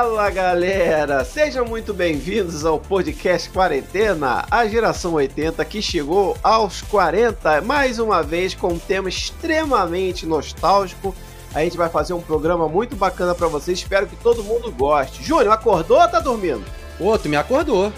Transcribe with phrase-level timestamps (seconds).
[0.00, 7.60] Fala galera, sejam muito bem-vindos ao podcast Quarentena, a geração 80 que chegou aos 40,
[7.60, 11.14] mais uma vez com um tema extremamente nostálgico.
[11.54, 15.22] A gente vai fazer um programa muito bacana para vocês, espero que todo mundo goste.
[15.22, 16.64] Júnior, acordou ou tá dormindo?
[16.98, 17.92] Ô, tu me acordou.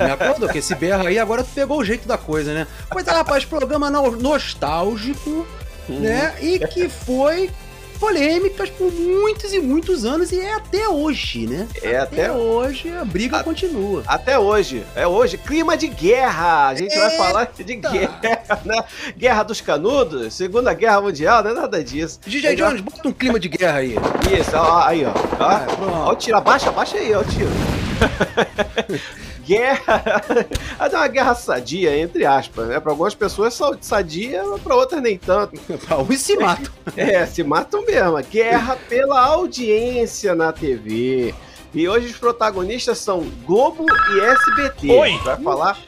[0.00, 2.66] Me acordou, que esse berro aí agora tu pegou o jeito da coisa, né?
[2.88, 5.46] Pois é, rapaz, programa no- nostálgico,
[5.90, 6.34] né?
[6.40, 7.50] E que foi
[7.94, 11.66] polêmicas por muitos e muitos anos e é até hoje, né?
[11.82, 14.02] É até, hoje a briga A- continua.
[14.06, 16.68] até hoje, é hoje, clima de guerra.
[16.68, 17.24] A gente vai Eita!
[17.24, 18.84] falar de guerra, né?
[19.16, 22.20] Guerra dos Canudos, Segunda Guerra Mundial, não é nada disso.
[22.26, 22.54] DJ.
[22.56, 23.94] Jones, bota um clima de guerra aí.
[24.38, 25.10] Isso, ó, aí, ó.
[25.10, 25.44] ó.
[25.44, 25.66] Ah.
[26.06, 27.48] Ó o tiro, abaixa, abaixa aí, ó o tiro.
[29.44, 30.02] guerra.
[30.78, 32.80] Mas é uma guerra sadia, entre aspas, né?
[32.80, 35.60] Pra algumas pessoas só sadia, pra outras nem tanto.
[35.86, 36.70] Pra um se mata.
[36.96, 38.16] É, se matam mesmo.
[38.30, 41.34] Guerra pela audiência na TV.
[41.74, 44.90] E hoje os protagonistas são Globo e SBT.
[44.90, 45.08] Oi.
[45.08, 45.78] A gente vai falar.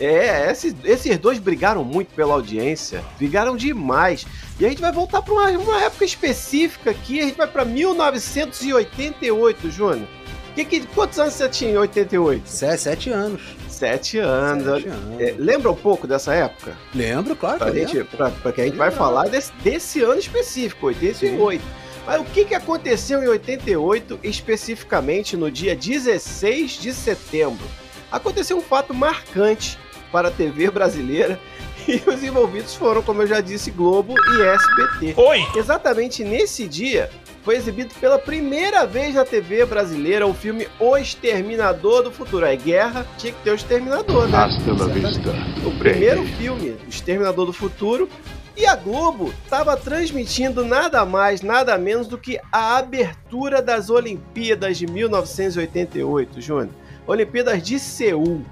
[0.00, 4.26] É, esses, esses dois brigaram muito pela audiência, brigaram demais.
[4.58, 7.64] E a gente vai voltar para uma, uma época específica aqui, a gente vai para
[7.64, 10.08] 1988, Júnior.
[10.54, 12.42] Que, que, quantos anos você tinha em 88?
[12.48, 13.40] Sete, sete anos.
[13.68, 14.64] Sete anos.
[14.64, 15.20] Sete anos.
[15.20, 16.76] É, lembra um pouco dessa época?
[16.94, 17.88] Lembro, claro que Pra lembro.
[17.92, 21.62] gente, pra, pra que a gente vai falar desse, desse ano específico, 88.
[22.06, 27.66] Mas o que, que aconteceu em 88, especificamente no dia 16 de setembro?
[28.12, 29.76] Aconteceu um fato marcante
[30.12, 31.40] para a TV brasileira
[31.88, 35.14] e os envolvidos foram, como eu já disse, Globo e SBT.
[35.20, 35.44] Oi!
[35.56, 37.10] Exatamente nesse dia
[37.44, 42.46] foi exibido pela primeira vez na TV brasileira o filme O Exterminador do Futuro.
[42.46, 44.38] É guerra, tinha que ter o Exterminador, né?
[44.38, 45.30] Hasta la vista.
[45.66, 48.08] o primeiro filme, O Exterminador do Futuro.
[48.56, 54.78] E a Globo estava transmitindo nada mais, nada menos do que a abertura das Olimpíadas
[54.78, 56.68] de 1988, Júnior.
[57.06, 58.42] Olimpíadas de Seul.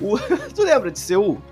[0.00, 0.16] O-
[0.54, 1.42] Tu lembra de Seul?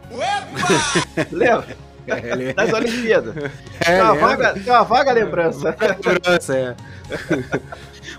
[1.33, 1.77] lembra?
[2.09, 3.35] É, ele- Das Olimpíadas.
[3.81, 4.29] é, Tem uma, lembro.
[4.29, 5.77] vaga, tem uma vaga lembrança.
[6.05, 6.77] Lembrança, é.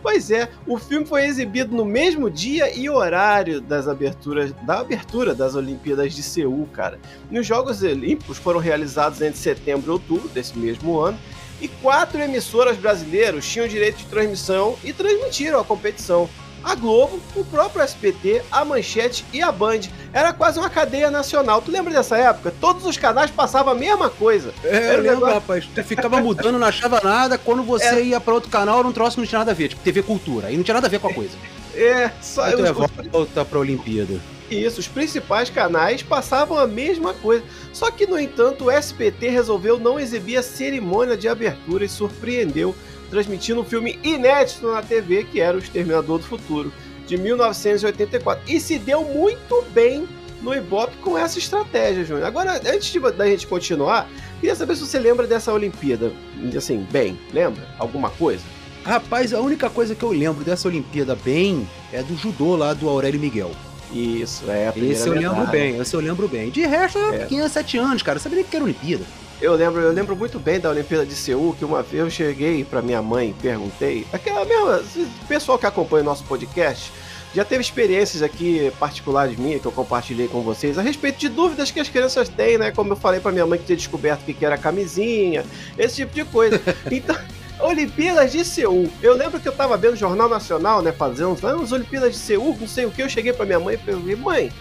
[0.01, 5.35] Pois é, o filme foi exibido no mesmo dia e horário das aberturas da abertura
[5.35, 6.97] das Olimpíadas de Seul, cara.
[7.29, 11.17] E os Jogos Olímpicos foram realizados entre setembro e outubro desse mesmo ano,
[11.59, 16.29] e quatro emissoras brasileiras tinham direito de transmissão e transmitiram a competição.
[16.63, 19.81] A Globo, o próprio SBT, a Manchete e a Band.
[20.13, 21.61] Era quase uma cadeia nacional.
[21.61, 22.53] Tu lembra dessa época?
[22.59, 24.53] Todos os canais passavam a mesma coisa.
[24.63, 25.65] É, eu lembro, negócio- rapaz.
[25.73, 27.37] Tu ficava mudando, não achava nada.
[27.37, 29.69] Quando você ia pra outro canal, era um troço que não tinha nada a ver.
[29.69, 30.47] Tipo, TV Cultura.
[30.47, 31.31] Aí não tinha nada a ver com a coisa.
[31.75, 34.19] É, só Aí tu os- é volta pra Olimpíada.
[34.49, 37.43] Isso, os principais canais passavam a mesma coisa.
[37.71, 42.75] Só que, no entanto, o SBT resolveu não exibir a cerimônia de abertura e surpreendeu,
[43.09, 46.71] transmitindo um filme inédito na TV, que era O Exterminador do Futuro,
[47.07, 48.43] de 1984.
[48.47, 50.07] E se deu muito bem
[50.41, 52.25] no Ibope com essa estratégia, Júnior.
[52.25, 54.09] Agora, antes de, da gente continuar,
[54.39, 56.11] queria saber se você lembra dessa Olimpíada.
[56.55, 57.67] Assim, bem, lembra?
[57.77, 58.43] Alguma coisa?
[58.85, 62.87] Rapaz, a única coisa que eu lembro dessa Olimpíada bem é do judô lá do
[62.87, 63.51] Aurélio Miguel.
[63.91, 65.47] Isso, é a Esse eu lembro medalha.
[65.51, 66.49] bem, esse eu lembro bem.
[66.51, 67.15] De resto, eu É.
[67.17, 68.17] era 507 anos, cara.
[68.17, 69.03] Eu sabia nem que era Olimpíada.
[69.41, 72.65] Eu lembro, eu lembro muito bem da Olimpíada de Seul, que uma vez eu cheguei
[72.65, 74.83] pra minha mãe e perguntei, aquela mesma,
[75.23, 76.91] o pessoal que acompanha o nosso podcast,
[77.33, 81.71] já teve experiências aqui particulares minhas que eu compartilhei com vocês a respeito de dúvidas
[81.71, 82.71] que as crianças têm, né?
[82.71, 85.45] Como eu falei pra minha mãe que tinha descoberto o que era camisinha,
[85.77, 86.59] esse tipo de coisa.
[86.91, 87.15] Então,
[87.59, 88.89] Olimpíadas de Seul.
[89.01, 92.17] Eu lembro que eu tava vendo o Jornal Nacional, né, fazendo ah, as Olimpíadas de
[92.17, 93.03] Seul, não sei o que.
[93.03, 94.51] Eu cheguei pra minha mãe e perguntei, mãe,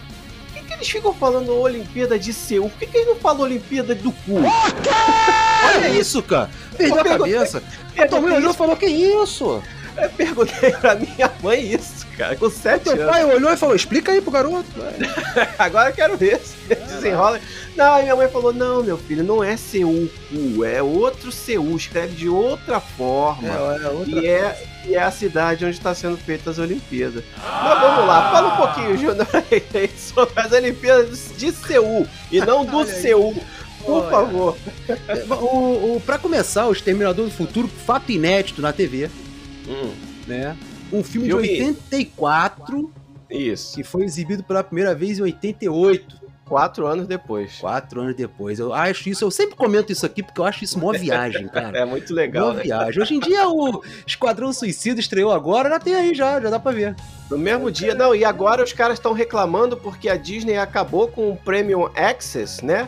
[0.79, 2.69] eles ficam falando Olimpíada de Seul?
[2.69, 4.37] Por que, que eles não falam Olimpíada do cu?
[5.65, 6.49] Olha isso, cara.
[6.77, 7.61] Perdeu a cabeça.
[7.97, 9.61] A mãe olhou e falou, que isso?
[10.01, 13.05] Eu perguntei pra minha mãe isso, cara, com sete anos.
[13.05, 14.69] pai olhou e falou, explica aí pro garoto.
[15.57, 17.39] Agora eu quero ver se desenrola.
[17.75, 21.77] Não, aí minha mãe falou: não, meu filho, não é Seul, cu, é outro Seul,
[21.77, 23.47] escreve de outra forma.
[23.47, 27.23] É, é outra E é, e é a cidade onde está sendo feitas as Olimpíadas.
[27.37, 32.65] Mas vamos lá, fala um pouquinho, Júnior, aí, sobre as Olimpíadas de Seul e não
[32.65, 32.85] do.
[32.89, 33.35] Seul.
[33.85, 34.57] Por favor.
[35.41, 39.09] O, o, pra começar, o Exterminador do Futuro, fato inédito na TV,
[40.27, 40.55] né?
[40.91, 42.91] Um filme, Filme- de 84
[43.29, 43.75] Isso.
[43.75, 46.17] que foi exibido pela primeira vez em 88.
[46.45, 47.57] Quatro anos depois.
[47.59, 48.57] Quatro anos depois.
[48.57, 51.77] Eu acho isso, eu sempre comento isso aqui porque eu acho isso mó viagem, cara.
[51.77, 52.47] É muito legal.
[52.47, 52.63] Mó né?
[52.63, 52.99] viagem.
[53.03, 56.71] Hoje em dia o Esquadrão Suicida estreou agora, já tem aí já, já dá pra
[56.71, 56.95] ver.
[57.29, 61.29] No mesmo dia, não, e agora os caras estão reclamando porque a Disney acabou com
[61.29, 62.87] o Premium Access, né?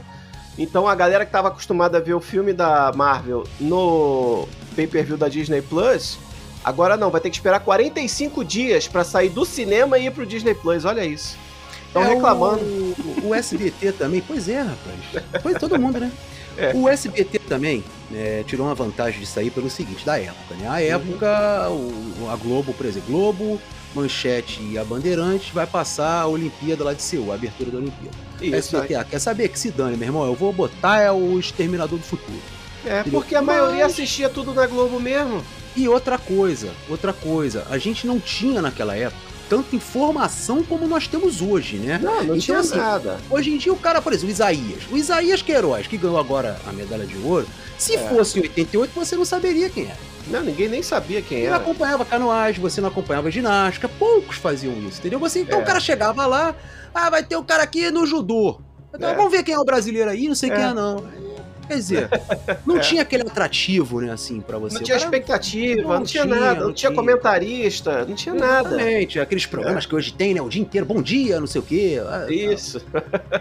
[0.58, 5.30] Então a galera que tava acostumada a ver o filme da Marvel no pay-per-view da
[5.30, 6.18] Disney Plus,
[6.64, 10.26] agora não, vai ter que esperar 45 dias pra sair do cinema e ir pro
[10.26, 11.38] Disney Plus, olha isso.
[11.88, 12.64] Estão É, reclamando.
[12.64, 15.26] O, o SBT também, pois é, rapaz.
[15.44, 16.12] Pois todo mundo, né?
[16.58, 16.72] É.
[16.76, 20.68] O SBT também né, tirou uma vantagem disso aí pelo seguinte, da época, né?
[20.70, 23.60] A época, o- a Globo, por exemplo, Globo,
[23.96, 28.16] Manchete e a Bandeirantes vai passar a Olimpíada lá de Seul, a abertura da Olimpíada.
[28.42, 30.26] Isso, SBT, ah, quer saber que se dane, meu irmão?
[30.26, 32.40] Eu vou botar é o Exterminador do Futuro.
[32.86, 35.44] é, porque a maioria assistia tudo na Globo mesmo.
[35.76, 41.08] E outra coisa, outra coisa, a gente não tinha naquela época tanta informação como nós
[41.08, 42.00] temos hoje, né?
[42.02, 43.20] Não, não Então, tinha assim, nada.
[43.30, 44.84] Hoje em dia o cara, por exemplo, o Isaías.
[44.90, 47.46] O Isaías Queiroz, que ganhou agora a medalha de ouro,
[47.78, 48.00] se É.
[48.10, 49.98] fosse em 88, você não saberia quem era.
[50.28, 51.64] Não, ninguém nem sabia quem Você não era.
[51.64, 55.20] acompanhava canoagem, você não acompanhava ginástica, poucos faziam isso, entendeu?
[55.20, 55.64] Você, então É.
[55.64, 56.56] o cara chegava lá,
[56.96, 58.62] ah, vai ter um cara aqui no judô.
[58.96, 59.16] Então, É.
[59.16, 60.56] Vamos ver quem é o brasileiro aí, não sei É.
[60.56, 61.04] quem é não.
[61.72, 62.10] Quer dizer,
[62.66, 64.76] não tinha aquele atrativo, né, assim, pra você.
[64.76, 66.96] Não tinha expectativa, não, não tinha, tinha, nada, não, não tinha tinha.
[67.02, 68.70] comentarista, não tinha nada.
[68.70, 68.74] É.
[68.82, 71.64] Exatamente, aqueles programas que hoje tem, né, o dia inteiro, bom dia, não sei o
[71.64, 72.02] quê.
[72.06, 72.82] ah, Isso.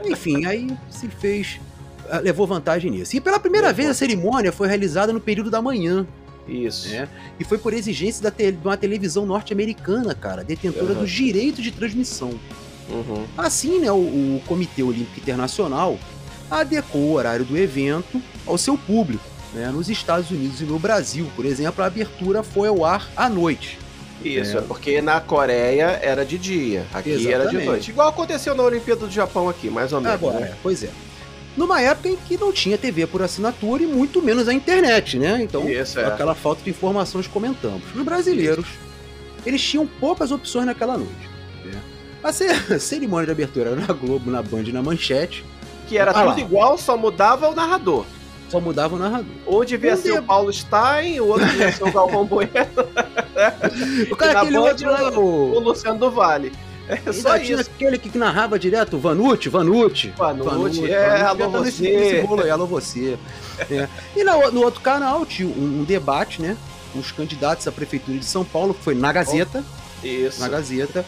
[0.06, 1.61] Enfim, aí se fez.
[2.09, 3.17] ah, Levou vantagem nisso.
[3.17, 3.77] E pela primeira Levou.
[3.79, 6.06] vez a cerimônia foi realizada no período da manhã,
[6.47, 6.88] Isso.
[6.91, 7.09] né?
[7.38, 11.00] E foi por exigência da te- de uma televisão norte-americana, cara, detentora Uhum.
[11.00, 12.31] dos direitos de transmissão.
[12.88, 13.25] Uhum.
[13.38, 15.97] Assim, né, o, o Comitê Olímpico Internacional
[16.50, 19.25] adequou o horário do evento ao seu público.
[19.55, 19.69] Né?
[19.70, 23.79] Nos Estados Unidos e no Brasil, por exemplo, a abertura foi ao ar à noite.
[24.25, 24.61] Isso, É.
[24.61, 24.62] é.
[24.62, 27.64] porque na Coreia era de dia, aqui era de Exatamente.
[27.67, 27.91] noite.
[27.91, 30.14] Igual aconteceu na Olimpíada do Japão aqui, mais ou menos.
[30.14, 30.47] Agora, né?
[30.49, 30.91] é, pois é.
[31.56, 35.43] Numa época em que não tinha TV por assinatura e muito menos a internet, né?
[35.43, 36.05] Então, Isso, é.
[36.05, 37.82] aquela falta de informações comentamos.
[37.94, 38.67] Os brasileiros,
[39.44, 41.29] eles tinham poucas opções naquela noite.
[42.32, 42.44] ce-
[42.75, 45.44] a cerimônia de abertura era na Globo, na Band e na Manchete.
[45.91, 46.31] Que era Ah lá.
[46.31, 48.05] tudo igual, só mudava o narrador.
[48.49, 49.27] Só mudava o narrador.
[49.47, 52.51] Um devia Um ser o Paulo Stein, o outro devia ser o Galvão Bueno,
[54.11, 55.59] O cara, aquele outro lá, o o...
[55.59, 56.53] Luciano do Vale.
[56.89, 57.71] É só tinha isso.
[57.75, 60.13] aquele que narrava direto, Vanucci, Vanucci.
[60.17, 61.83] Noite, Vanucci, é, Vanucci, alô você.
[61.97, 63.19] nesse bolo aí, alô você.
[63.71, 63.89] É.
[64.17, 66.57] E na- no outro canal tinha um, um debate, né?
[66.95, 69.65] Os candidatos à Prefeitura de São Paulo, que foi na Gazeta.
[70.02, 70.41] Isso.
[70.41, 71.05] na Gazeta.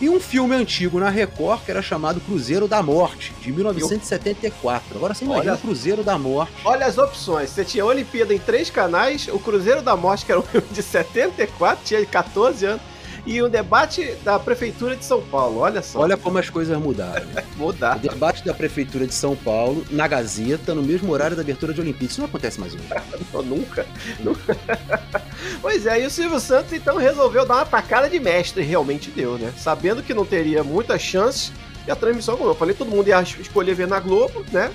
[0.00, 4.96] E um filme antigo na Record que era chamado Cruzeiro da Morte, de 1974.
[4.96, 6.52] Agora você imagina Olha- o Cruzeiro da Morte.
[6.64, 7.50] Olha as opções.
[7.50, 10.82] Você tinha Olimpíada em três canais, o Cruzeiro da Morte, que era um filme de
[10.82, 12.82] 74, tinha 14 anos,
[13.26, 15.58] e o debate da Prefeitura de São Paulo.
[15.58, 15.98] Olha só.
[15.98, 17.26] Olha como as coisas mudaram.
[17.26, 17.44] né?
[17.58, 17.96] mudar.
[17.96, 21.80] O debate da Prefeitura de São Paulo, na Gazeta, no mesmo horário da abertura de
[21.80, 22.06] Olimpíada.
[22.12, 22.84] Isso não acontece mais hoje.
[23.32, 23.84] Não, nunca.
[24.20, 24.56] nunca.
[25.60, 29.10] pois é, e o Silvio Santos então resolveu dar uma tacada de mestre, e realmente
[29.10, 29.52] deu, né?
[29.58, 31.52] Sabendo que não teria muitas chances,
[31.86, 34.70] e a transmissão, como eu falei, todo mundo ia escolher ver na Globo, né?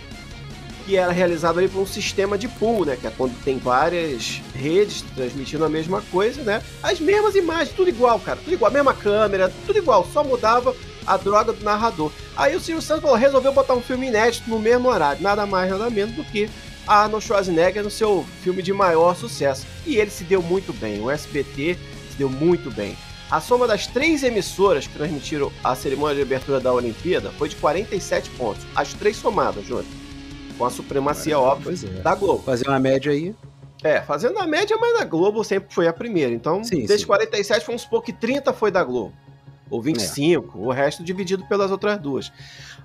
[0.86, 2.98] Que era realizado ali por um sistema de pool, né?
[3.00, 6.62] Que é quando tem várias redes transmitindo a mesma coisa, né?
[6.82, 8.40] As mesmas imagens, tudo igual, cara.
[8.44, 10.76] Tudo igual, a mesma câmera, tudo igual, só mudava
[11.06, 12.12] a droga do narrador.
[12.36, 15.70] Aí o Silvio Santos falou, resolveu botar um filme inédito no mesmo horário, nada mais,
[15.70, 16.50] nada menos do que
[16.88, 19.66] Arnold Schwarzenegger no seu filme de maior sucesso.
[19.86, 21.78] E ele se deu muito bem, o SBT
[22.12, 22.98] se deu muito bem.
[23.30, 27.56] A soma das três emissoras que transmitiram a cerimônia de abertura da Olimpíada foi de
[27.56, 28.66] 47 pontos.
[28.76, 30.01] As três somadas, Júnior.
[30.62, 31.88] Com a supremacia óbvia Pois é.
[31.88, 32.44] da Globo.
[32.44, 33.34] Fazer uma média aí.
[33.84, 36.32] É, fazendo a média, mas a Globo sempre foi a primeira.
[36.32, 37.08] Então, Sim, desde sim.
[37.08, 39.12] 47, vamos supor que 30 foi da Globo.
[39.72, 42.32] Ou 25, o resto dividido pelas outras duas.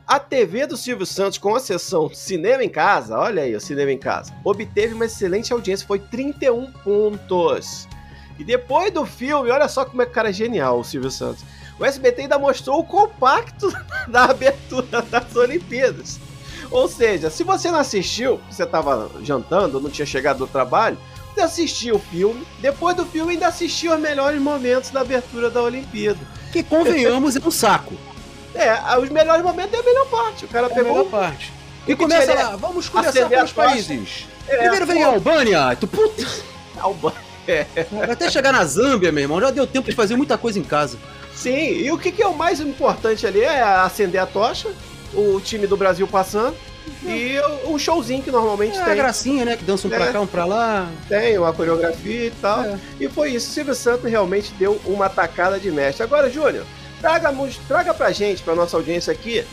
[0.07, 3.93] A TV do Silvio Santos, com a sessão Cinema em Casa, olha aí o Cinema
[3.93, 7.87] em Casa, obteve uma excelente audiência, foi 31 pontos.
[8.39, 11.45] E depois do filme, olha só como é que cara é genial, o Silvio Santos.
[11.79, 13.71] O SBT ainda mostrou o compacto
[14.09, 16.19] da abertura das Olimpíadas.
[16.71, 20.99] Ou seja, se você não assistiu, você estava jantando, não tinha chegado do trabalho,
[21.35, 25.63] você assistiu o filme, depois do filme ainda assistiu os melhores momentos da abertura da
[25.63, 26.19] Olimpíada.
[26.53, 27.95] Que convenhamos é um saco.
[28.59, 30.47] É, os melhores momentos é a melhor parte.
[30.47, 31.53] O cara É a pegou melhor parte.
[31.87, 33.69] E começa lá, vamos começar acender com a os tocha.
[33.69, 34.27] países.
[34.49, 35.09] É, Primeiro vem a.
[35.09, 35.77] Albânia.
[35.79, 36.27] Tu, puta,
[36.81, 37.13] Alba.
[38.11, 40.99] até chegar na Zâmbia, meu irmão, já deu tempo de fazer muita coisa em casa.
[41.35, 44.71] Sim, e o que, que é o mais importante ali é acender a tocha,
[45.15, 46.57] o time do Brasil passando
[47.05, 47.37] e
[47.67, 48.97] um showzinho que normalmente É tem.
[48.97, 49.57] gracinha, né?
[49.57, 50.13] Que dançam pra É.
[50.13, 50.89] cá, um pra lá.
[51.09, 52.63] Tem uma coreografia e tal.
[52.63, 52.79] É.
[53.01, 53.49] E foi isso.
[53.49, 56.03] O Silvio Santos realmente deu uma tacada de mestre.
[56.05, 56.65] Agora, Júnior,
[57.01, 57.35] traga,
[57.67, 59.45] traga pra gente, pra nossa audiência aqui,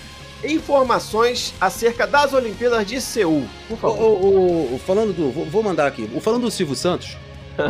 [0.44, 4.02] informações acerca das Olimpíadas de Seul, por O, favor.
[4.24, 5.32] o- o- falando do.
[5.50, 6.10] Vou, mandar aqui.
[6.14, 7.18] O- Falando do Silvio Santos,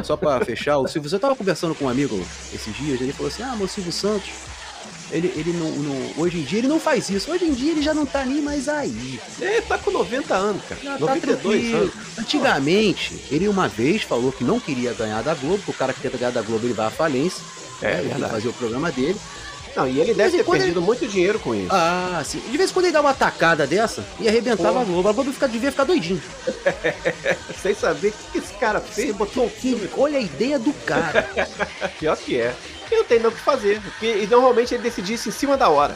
[0.04, 2.20] só pra fechar, o Silvio Santos eu tava conversando com um amigo
[2.54, 4.30] esses dias, ele falou assim: ah, meu Silvio Santos,
[5.14, 7.32] ele, ele não, não- Hoje em dia ele não faz isso.
[7.32, 9.20] Hoje em dia ele já não tá nem mais aí.
[9.40, 10.82] Ele tá com 90 anos, cara.
[10.84, 11.78] Já tá 92 tranquilo.
[11.78, 11.94] anos.
[12.18, 16.02] Antigamente, ele uma vez falou que não queria ganhar da Globo, porque o cara que
[16.02, 17.42] tenta ganhar da Globo ele vai à falência.
[17.82, 19.20] É, né, ele fazer o programa dele.
[19.76, 21.70] Não, e ele deve ter perdido muito dinheiro com isso.
[21.72, 22.40] Ah, sim.
[22.52, 24.80] De vez em quando ele dá uma tacada dessa e arrebentava Pô.
[24.80, 25.10] a Globo.
[25.10, 26.22] A Globo fica, devia ficar doidinho.
[27.62, 29.90] Sem saber o que que esse cara fez, botou um filme.
[29.98, 31.28] Olha a ideia do cara.
[32.00, 32.54] Pior que é.
[32.92, 33.82] E não tem nada o que fazer.
[33.82, 35.96] Porque, e normalmente ele decidia isso em cima da hora.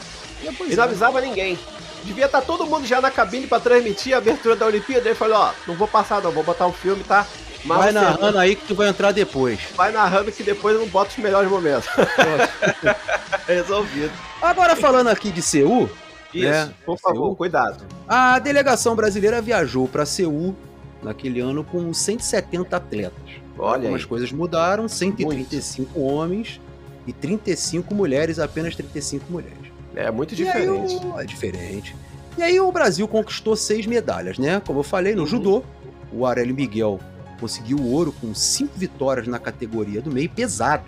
[0.56, 0.86] Pois E não é.
[0.86, 1.58] avisava ninguém.
[2.04, 5.06] Devia estar todo mundo já na cabine pra transmitir a abertura da Olimpíada.
[5.08, 7.26] Ele falou, ó, não vou passar não, vou botar um filme, tá?
[7.64, 9.58] Mas Vai narrando aí que tu vai entrar depois.
[9.76, 11.88] vai narrando que depois eu não boto os melhores momentos.
[13.46, 14.12] Resolvido.
[14.40, 15.88] Agora falando aqui de Seul,
[16.32, 17.36] Isso, É, por favor, Seul.
[17.36, 17.84] cuidado.
[18.06, 20.54] a delegação brasileira viajou para Seul
[21.02, 23.18] naquele ano com 170 atletas.
[23.58, 24.06] Olha Algumas aí.
[24.06, 26.60] coisas mudaram, 135 homens
[27.08, 29.56] e 35 mulheres, apenas 35 mulheres.
[29.96, 31.00] É muito E diferente.
[31.18, 31.96] é diferente.
[32.36, 34.62] E aí o Brasil conquistou seis medalhas, né?
[34.64, 35.26] Como eu falei, no Uhum.
[35.26, 35.64] judô,
[36.12, 37.00] o Aurélio Miguel
[37.40, 40.84] conseguiu o ouro com cinco vitórias na categoria do meio pesado.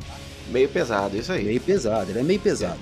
[0.49, 1.45] Meio pesado, isso aí.
[1.45, 2.79] Meio pesado, ele é meio pesado.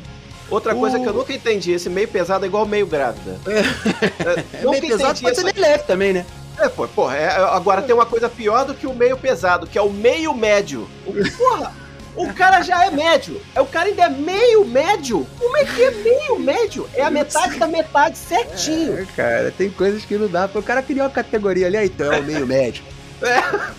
[0.50, 3.38] Outra O- coisa que eu nunca entendi, esse meio pesado é igual meio grávida.
[3.46, 6.26] É nunca meio pesado, pode ser meio leve também, né?
[6.58, 9.78] É, pô, porra, é, agora tem uma coisa pior do que o meio pesado, que
[9.78, 10.88] é o meio médio.
[11.06, 11.72] O- Porra,
[12.18, 13.40] o cara já é médio.
[13.54, 15.26] É, O cara ainda é meio médio.
[15.38, 16.88] Como é que é meio médio?
[16.94, 18.98] É a metade da metade certinho.
[18.98, 20.48] É, cara, tem coisas que não dá.
[20.54, 22.82] O cara criou uma categoria ali, então é o meio médio.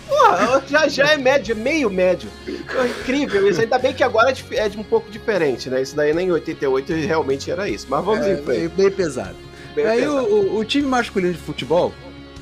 [0.08, 2.29] Porra, já já é médio, é meio médio.
[2.48, 3.62] É incrível isso.
[3.62, 5.81] Ainda bem que agora é dif- é de um pouco diferente, né?
[5.81, 7.88] Isso daí nem em 88 realmente era isso.
[7.89, 8.74] Mas vamos é, em frente.
[8.77, 9.36] meio pesado.
[9.75, 10.25] Meio aí pesado.
[10.25, 11.93] o- o time masculino de futebol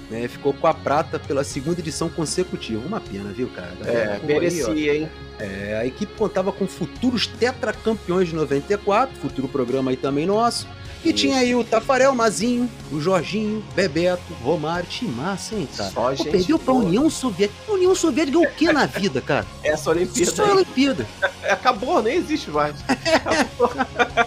[0.10, 2.86] né, ficou com a prata pela segunda edição consecutiva.
[2.86, 3.74] Uma pena, viu, cara?
[3.86, 4.26] É, aí, ó.
[4.26, 5.10] merecia, hein?
[5.40, 10.68] É, a equipe contava com futuros tetracampeões de 94, futuro programa aí também nosso.
[11.06, 11.20] E Isso.
[11.20, 15.92] tinha aí o Tafarel, Mazinho, o Jorginho, Bebeto, Romário, Timaça, hein, cara?
[15.92, 16.86] Só Pô, gente perdeu pra boa.
[16.86, 17.60] União Soviética.
[17.68, 19.46] A União Soviética ganhou o que na vida, cara?
[19.64, 20.54] Essa Olimpíada Só a.
[20.56, 21.06] Olimpíada.
[21.50, 22.76] Acabou, nem existe mais.
[22.88, 23.72] Acabou.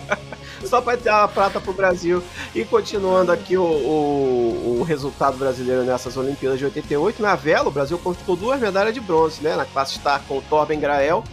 [0.64, 2.22] Só para dar a prata pro Brasil.
[2.54, 7.72] E continuando aqui o, o, o resultado brasileiro nessas Olimpíadas de 88, na vela, o
[7.72, 9.56] Brasil conquistou duas medalhas de bronze, né?
[9.56, 11.24] Na classe Star com o Torben Grael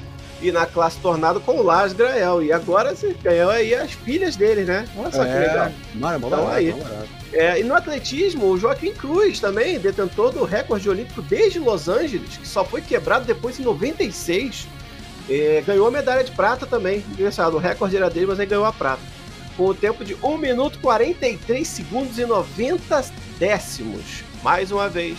[0.42, 2.42] e na classe Tornado com o Lars Grael.
[2.44, 4.88] E agora você ganhou aí as filhas dele, né?
[4.96, 5.72] Olha só que legal.
[5.96, 6.76] Mara, mó Então barato, aí.
[7.34, 12.38] É, e no atletismo, o Joaquim Cruz também, detentor do recorde olímpico desde Los Angeles,
[12.38, 14.68] que só foi quebrado depois em 96,
[15.30, 17.04] é, ganhou a medalha de prata também.
[17.12, 19.02] Engraçado, o recorde era dele, mas ele ganhou a prata.
[19.58, 23.06] Com o tempo de 1 minuto 43 segundos e 90
[23.40, 24.24] décimos.
[24.44, 25.18] Mais uma vez,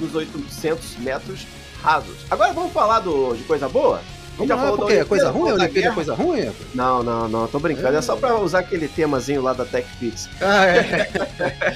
[0.00, 1.46] nos 800 metros
[1.80, 2.16] rasos.
[2.28, 4.02] Agora vamos falar do, de coisa boa?
[4.36, 5.52] Vamos lá, da porque é coisa ruim?
[5.52, 6.52] Olimpíada é coisa ruim?
[6.74, 7.96] Não, não, não, tô brincando.
[7.96, 10.28] É só pra usar aquele temazinho lá da TechPix.
[10.40, 11.08] Ah, é.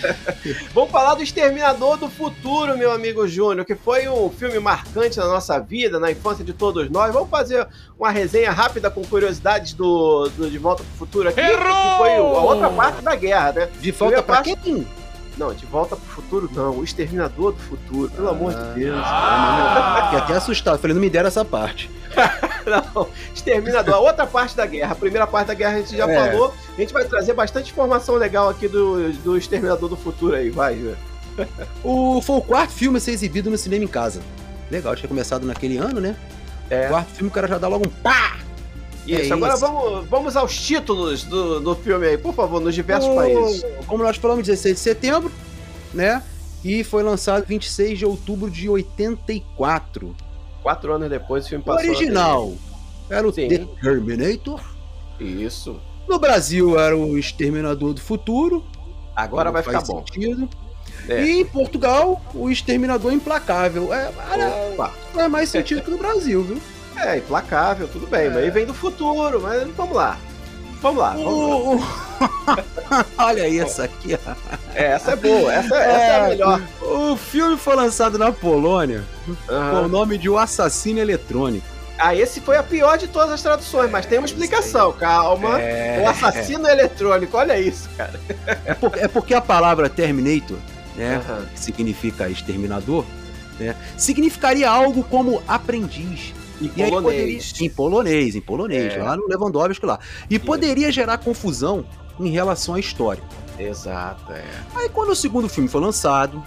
[0.74, 5.26] Vamos falar do Exterminador do Futuro, meu amigo Júnior, que foi um filme marcante na
[5.26, 7.12] nossa vida, na infância de todos nós.
[7.12, 7.66] Vamos fazer
[7.98, 11.40] uma resenha rápida com curiosidades do, do De Volta pro Futuro aqui.
[11.40, 11.56] Que
[11.96, 13.68] foi a outra parte da guerra, né?
[13.80, 14.86] De volta pra parte- quem?
[15.38, 18.96] Não, De Volta pro Futuro não, o Exterminador do Futuro, pelo amor de Deus.
[20.04, 20.78] Fiquei até assustado.
[20.78, 21.90] Falei, não me deram essa parte.
[22.66, 24.92] Não, Exterminador, a outra parte da guerra.
[24.92, 26.30] A primeira parte da guerra a gente já É.
[26.30, 26.52] falou.
[26.76, 30.74] A gente vai trazer bastante informação legal aqui do, do Exterminador do Futuro aí, vai,
[30.76, 30.96] Júnior.
[31.82, 34.20] O, foi o quarto filme a ser exibido no cinema em casa.
[34.70, 36.14] Legal, tinha começado naquele ano, né?
[36.68, 36.86] É.
[36.86, 38.36] O quarto filme o cara já dá logo um pá!
[39.06, 39.60] Isso, É agora isso.
[39.66, 43.64] Vamos, vamos aos títulos do, do filme aí, por favor, nos diversos O- países.
[43.86, 45.32] Como nós falamos, 16 de setembro,
[45.92, 46.22] né?
[46.62, 50.14] E foi lançado 26 de outubro de 84.
[50.62, 51.82] Quatro anos depois o filme O passou.
[51.84, 52.52] na original
[53.08, 53.48] era o Sim.
[53.48, 54.60] The Terminator.
[55.18, 55.80] Isso.
[56.08, 58.64] No Brasil era o Exterminador do Futuro.
[59.16, 60.04] Agora vai ficar bom.
[60.06, 60.48] sentido.
[61.08, 61.24] É.
[61.24, 63.92] E em Portugal, o Exterminador Implacável.
[63.92, 66.60] É, era- faz mais sentido que no Brasil, viu?
[67.02, 68.26] É, implacável, tudo bem.
[68.26, 68.28] É.
[68.28, 70.16] Mas aí vem do futuro, mas vamos lá.
[70.82, 72.64] Vamos lá, vamos lá.
[73.18, 74.18] Olha isso aqui.
[74.26, 74.32] ó.
[74.74, 76.62] É, essa é boa, essa, essa é a melhor.
[76.80, 79.04] O filme foi lançado na Polônia
[79.46, 81.66] com o nome de O Assassino Eletrônico.
[81.98, 85.60] Ah, esse foi a pior de todas as traduções, mas tem uma explicação, calma.
[85.60, 88.18] É, O assassino eletrônico, olha isso, cara.
[88.64, 90.56] é, por- é porque a palavra Terminator,
[90.96, 91.20] né,
[91.52, 93.04] que significa exterminador,
[93.58, 96.32] né, significaria algo como aprendiz.
[96.60, 97.52] Em E polonês.
[97.52, 99.02] poderia, em polonês, em polonês, É.
[99.02, 99.98] lá no Lewandowski lá.
[100.28, 101.84] E poderia gerar confusão
[102.18, 103.22] em relação à história.
[103.58, 104.44] Exato, é.
[104.74, 106.42] Aí quando o segundo filme foi lançado,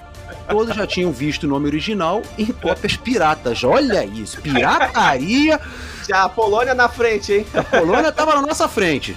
[0.50, 3.64] todos já tinham visto o nome original em cópias piratas.
[3.64, 5.60] Olha isso, pirataria.
[6.08, 7.46] Já a Polônia na frente, hein?
[7.54, 9.16] A Polônia tava na nossa frente.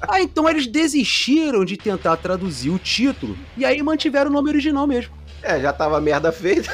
[0.00, 4.86] Ah, então eles desistiram de tentar traduzir o título e aí mantiveram o nome original
[4.86, 5.12] mesmo.
[5.42, 6.70] É, já tava merda feita.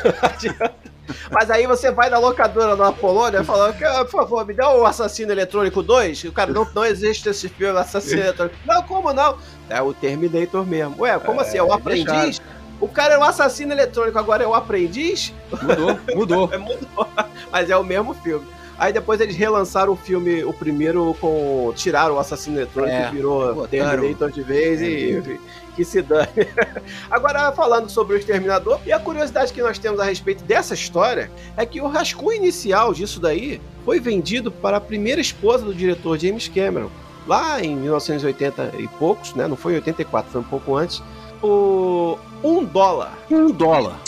[1.31, 4.87] Mas aí você vai na locadora na Polônia falando que, por favor, me dá o
[4.87, 6.25] Assassino Eletrônico 2.
[6.25, 8.57] O cara, não, não existe esse filme, Assassino Eletrônico.
[8.67, 9.37] Não, como não?
[9.69, 10.97] É o Terminator mesmo.
[11.01, 11.59] Ué, como assim?
[11.59, 12.41] É o aprendiz?
[12.81, 15.35] O cara é um assassino eletrônico, agora é o aprendiz?
[15.63, 16.51] Mudou, mudou.
[16.53, 17.07] É, mudou.
[17.53, 18.47] Mas é o mesmo filme.
[18.79, 21.71] Aí depois eles relançaram o filme, o primeiro, com.
[21.77, 23.69] Tiraram o assassino eletrônico É, virou botaram.
[23.69, 25.39] Terminator de vez e.
[25.81, 26.29] Que se dane.
[27.11, 31.31] Agora, falando sobre o Exterminador, e a curiosidade que nós temos a respeito dessa história
[31.57, 36.19] é que o rascunho inicial disso daí foi vendido para a primeira esposa do diretor
[36.19, 36.91] James Cameron,
[37.27, 39.49] lá em 1980 e poucos, né?
[39.49, 41.03] Não foi em 84, foi um pouco antes,
[41.41, 43.19] por um dólar.
[43.31, 43.99] Um dólar.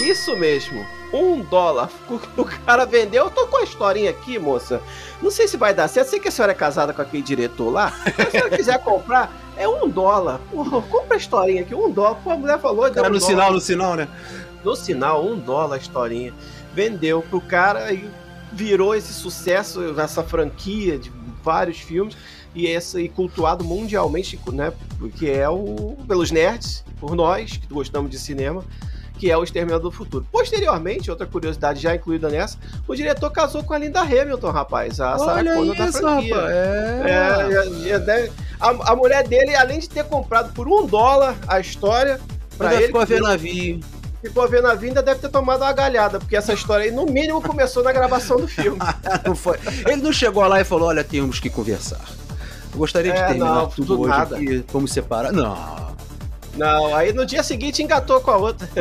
[0.00, 0.84] Isso mesmo.
[1.12, 1.90] Um dólar.
[2.08, 3.24] O, o cara vendeu.
[3.24, 4.80] Eu tô com a historinha aqui, moça.
[5.20, 6.08] Não sei se vai dar certo.
[6.08, 7.92] Sei que a senhora é casada com aquele diretor lá.
[8.14, 10.40] Se a senhora quiser comprar, é um dólar.
[10.50, 12.16] Porra, compra a historinha aqui, um dólar.
[12.22, 12.84] Pô, a mulher falou.
[12.84, 13.30] deu Cara, um no dólar.
[13.30, 14.08] sinal, no sinal, né?
[14.64, 16.32] No sinal, um dólar a historinha.
[16.74, 18.08] Vendeu pro cara e
[18.52, 21.10] virou esse sucesso, essa franquia de
[21.42, 22.16] vários filmes.
[22.52, 24.72] E essa e cultuado mundialmente, né?
[25.16, 25.96] Que é o.
[26.06, 28.64] pelos nerds, por nós, que gostamos de cinema
[29.20, 30.26] que é o Exterminador do Futuro.
[30.32, 32.56] Posteriormente, outra curiosidade já incluída nessa,
[32.88, 36.34] o diretor casou com a Linda Hamilton, rapaz, a Sarah Connor da franquia.
[36.34, 36.50] rapaz.
[36.54, 37.02] É.
[37.84, 41.60] É, já deve- a, a mulher dele, além de ter comprado por um dólar a
[41.60, 42.18] história,
[42.58, 43.80] Ainda ele, ficou a ver navio.
[44.22, 47.42] ficou vendo a vinda, deve ter tomado uma galhada, porque essa história aí, no mínimo,
[47.42, 48.78] começou na gravação do filme.
[49.26, 49.58] Não foi.
[49.86, 52.00] Ele não chegou lá e falou: olha, temos que conversar.
[52.74, 54.36] Gostaria de É, terminar não, tudo do hoje nada.
[54.36, 54.64] aqui.
[54.72, 55.32] Vamos separar.
[55.32, 55.89] Não.
[56.56, 58.68] Não, aí no dia seguinte engatou com a outra.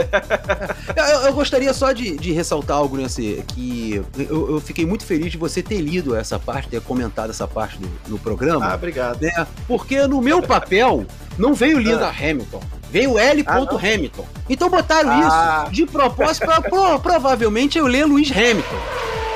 [0.96, 3.44] Eu, eu- eu gostaria só de, de ressaltar algo nesse.
[3.48, 7.48] Que eu, eu fiquei muito feliz de você ter lido essa parte, ter comentado essa
[7.48, 8.66] parte do, no programa.
[8.72, 9.22] Ah, obrigado.
[9.22, 9.48] né?
[9.68, 11.06] Porque no meu papel
[11.38, 12.60] não veio Linda Hamilton.
[12.92, 13.44] Veio L.
[13.48, 13.58] Ah?
[13.60, 14.26] Hamilton.
[14.50, 15.64] Então botaram Ah.
[15.66, 18.80] isso de propósito pra pro- provavelmente eu ler Luiz Hamilton.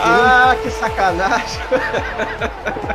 [0.01, 1.59] Ah, que sacanagem.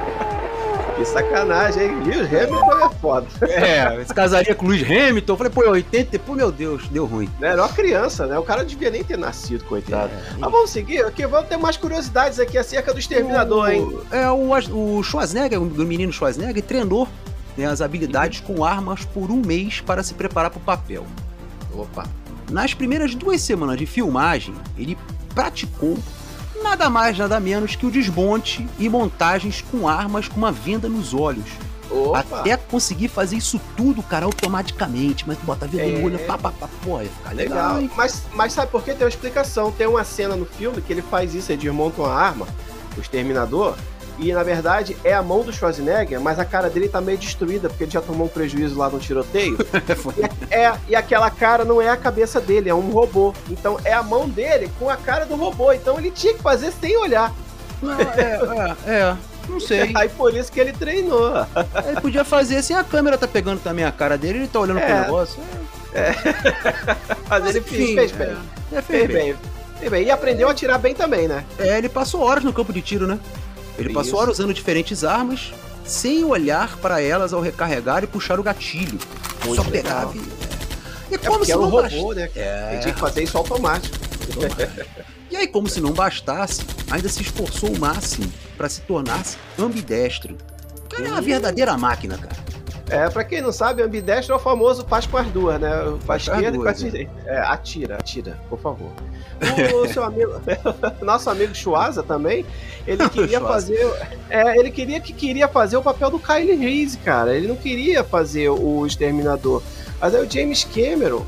[1.08, 1.90] sacanagem, hein?
[1.98, 3.26] O Hamilton é foda.
[3.42, 5.32] É, se casaria com Luiz Hamilton.
[5.32, 7.28] Eu falei, pô, 80, e- pô, meu Deus, deu ruim.
[7.40, 7.48] Né?
[7.48, 8.38] Era uma criança, né?
[8.38, 10.10] O cara devia nem ter nascido, coitado.
[10.12, 13.82] É, Mas vamos seguir, aqui vamos ter mais curiosidades aqui acerca do Exterminador, hein?
[13.82, 17.08] O- É, o, o Schwarzenegger, o menino Schwarzenegger, treinou
[17.56, 21.04] né, as habilidades com armas por um mês para se preparar para o papel.
[21.74, 22.04] Opa.
[22.50, 24.96] Nas primeiras duas semanas de filmagem, ele
[25.34, 25.98] praticou
[26.62, 31.14] nada mais, nada menos que o desmonte e montagens com armas com uma venda nos
[31.14, 31.46] olhos.
[31.90, 32.40] Opa.
[32.40, 35.24] Até conseguir fazer isso tudo, cara, automaticamente.
[35.26, 35.98] Mas tu bota a venda É.
[35.98, 37.90] no olho, pá, pá, pá, pô, ia ficar legal, Legal.
[37.96, 38.92] Mas, mas sabe por quê?
[38.92, 39.72] Tem uma explicação.
[39.72, 42.46] Tem uma cena no filme que ele faz isso, ele desmonta uma arma,
[42.96, 43.74] o exterminador,
[44.18, 47.68] e na verdade é a mão do Schwarzenegger, mas a cara dele tá meio destruída,
[47.68, 49.56] porque ele já tomou um prejuízo lá no tiroteio.
[50.50, 53.32] E é, e aquela cara não é a cabeça dele, é um robô.
[53.50, 55.72] Então é a mão dele com a cara do robô.
[55.72, 57.32] Então ele tinha que fazer sem olhar.
[57.82, 59.16] Não, é, é, é,
[59.48, 59.92] não sei.
[59.96, 61.32] Aí por isso que ele treinou.
[61.86, 64.80] Ele podia fazer assim, a câmera tá pegando também a cara dele, ele tá olhando
[64.80, 65.00] pro É.
[65.02, 65.40] negócio.
[67.28, 68.36] Mas, ele enfim, fez, fez bem.
[68.72, 69.36] É, é, Fez bem.
[69.78, 70.04] Fez bem.
[70.06, 71.44] E aprendeu a atirar bem também, né?
[71.58, 73.18] É, ele passou horas no campo de tiro, né?
[73.78, 74.16] Ele passou Isso.
[74.16, 75.52] horas usando diferentes armas,
[75.84, 78.98] sem olhar para elas ao recarregar e puxar o gatilho.
[79.44, 80.12] Muito Só legal.
[80.12, 81.14] pegava e...
[81.14, 82.28] É, como se um não robô, né?
[82.36, 82.70] É.
[82.72, 83.96] Ele tinha que fazer isso automático.
[85.30, 89.22] E aí, como se não bastasse, ainda se esforçou o máximo para se tornar
[89.58, 90.36] ambidestro.
[90.90, 92.36] Cara é uma verdadeira máquina, cara.
[92.90, 95.70] É, pra quem não sabe, ambidestro é o famoso faz com as duas, né?
[96.06, 96.72] Faz esquerda e com a né?
[96.72, 97.12] direita.
[97.26, 98.90] É, atira, atira, por favor.
[99.82, 100.32] O seu amigo,
[101.00, 102.44] nosso amigo Chuasa também,
[102.84, 103.78] ele queria fazer,
[104.28, 107.34] é, ele queria que queria fazer o papel do Kyle Reese, cara.
[107.34, 109.62] Ele não queria fazer o Exterminador.
[110.00, 111.24] Mas aí o James Cameron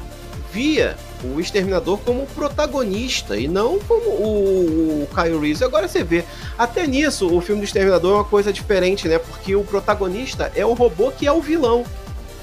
[0.53, 5.65] via o Exterminador como protagonista e não como o, o Kyle Reese.
[5.65, 6.25] Agora você vê,
[6.59, 9.19] até nisso o filme do Exterminador é uma coisa diferente, né?
[9.19, 11.85] Porque o protagonista é o robô que é o vilão.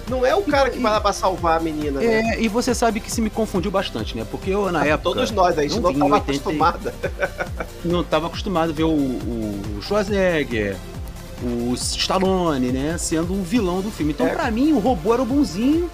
[0.09, 2.35] Não é o cara que vai lá pra salvar a menina, né?
[2.37, 4.25] É, e você sabe que se me confundiu bastante, né?
[4.29, 6.95] Porque eu, na época, Todos nós, a gente não estava 80 acostumada.
[7.83, 10.77] não estava acostumado a ver o, o Schwarzenegger,
[11.43, 12.95] o Stallone, né?
[12.97, 14.13] Sendo o vilão do filme.
[14.13, 14.29] Então, É.
[14.29, 15.89] pra mim, o robô era o bonzinho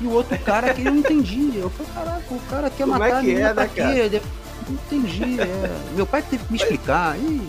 [0.00, 1.52] e o outro cara que eu não entendi.
[1.56, 4.22] Eu falei, caraca, o cara quer Como é matar a que menina é, né, cara?
[4.68, 5.40] Não entendi.
[5.40, 5.70] é.
[5.94, 7.18] Meu pai teve que me explicar.
[7.18, 7.48] Ih,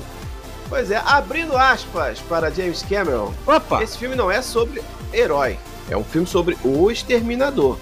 [0.69, 3.81] Pois é, abrindo aspas para James Cameron, Opa!
[3.81, 4.83] esse filme não é sobre
[5.13, 5.57] herói.
[5.89, 7.77] É um filme sobre o Exterminador.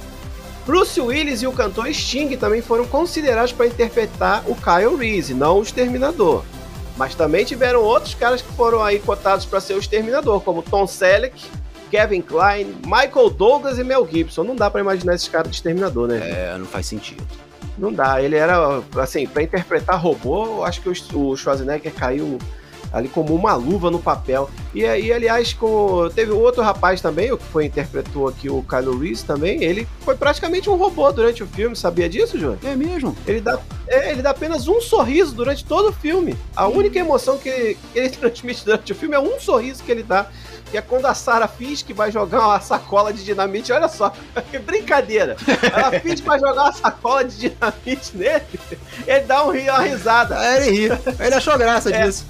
[0.67, 5.59] Bruce Willis e o cantor Sting também foram considerados para interpretar o Kyle Reese, não
[5.59, 6.43] o Exterminador.
[6.95, 10.85] Mas também tiveram outros caras que foram aí cotados para ser o Exterminador, como Tom
[10.87, 11.43] Selleck,
[11.95, 14.43] Kevin Kline, Michael Douglas e Mel Gibson.
[14.43, 16.19] Não dá para imaginar esses caras de Exterminador, né?
[16.21, 17.25] É, não faz sentido.
[17.77, 18.21] Não dá.
[18.21, 22.37] Ele era, assim, para interpretar robô, eu acho que o Schwarzenegger caiu
[22.91, 24.49] ali como uma luva no papel.
[24.73, 28.97] E aí, aliás, com, teve outro rapaz também, o que foi interpretou aqui o Kylo
[28.97, 32.57] Reese também, ele foi praticamente um robô durante o filme, sabia disso, João?
[32.63, 33.15] É mesmo?
[33.27, 36.37] Ele dá, é, ele dá apenas um sorriso durante todo o filme.
[36.55, 40.27] A única emoção que ele transmite durante o filme é um sorriso que ele dá
[40.75, 43.71] que é quando a Sarah Fisk vai jogar uma sacola de dinamite.
[43.71, 44.11] Olha só,
[44.51, 45.37] que brincadeira.
[45.73, 48.43] A Fisk vai jogar uma sacola de dinamite nele,
[49.07, 50.35] ele dá um, uma risada.
[50.45, 50.99] É, ele ri.
[51.19, 52.03] Ele achou graça é.
[52.03, 52.25] disso.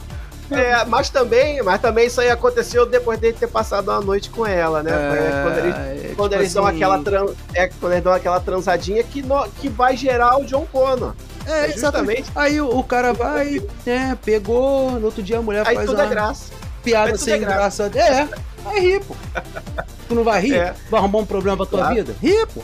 [0.51, 4.45] É, mas também, mas também isso aí aconteceu depois dele ter passado uma noite com
[4.45, 4.91] ela, né?
[4.91, 6.53] É, quando eles, é, quando tipo eles assim...
[6.53, 10.45] dão aquela tran, é, quando eles dão aquela transadinha que, no, que vai gerar o
[10.45, 11.13] John Connor.
[11.47, 12.31] É, é justamente.
[12.36, 15.97] Aí o, o, cara vai, né, pegou, no outro dia a mulher aí faz tudo
[15.97, 16.64] uma é graça.
[16.86, 17.91] Piada sem é graça.
[17.93, 18.28] É,
[18.65, 19.15] aí ri, pô.
[20.08, 20.56] Tu não vai rir?
[20.56, 20.74] É.
[20.89, 21.95] Vai arrumar um problema pra tua claro.
[21.95, 22.15] vida?
[22.21, 22.62] Ri, pô.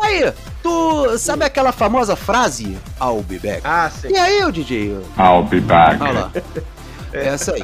[0.00, 0.32] Aí,
[0.62, 2.78] tu sabe aquela famosa frase?
[3.00, 3.60] I'll be back.
[3.64, 4.08] Ah, sim.
[4.08, 4.98] E aí, o DJ?
[5.18, 6.00] I'll be back.
[6.00, 6.32] Olha lá.
[7.12, 7.62] É essa aí.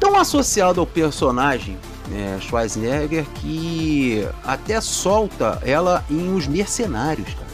[0.00, 1.76] Tão associado ao personagem
[2.08, 7.52] né, Schwarzenegger que até solta ela em Os Mercenários, cara.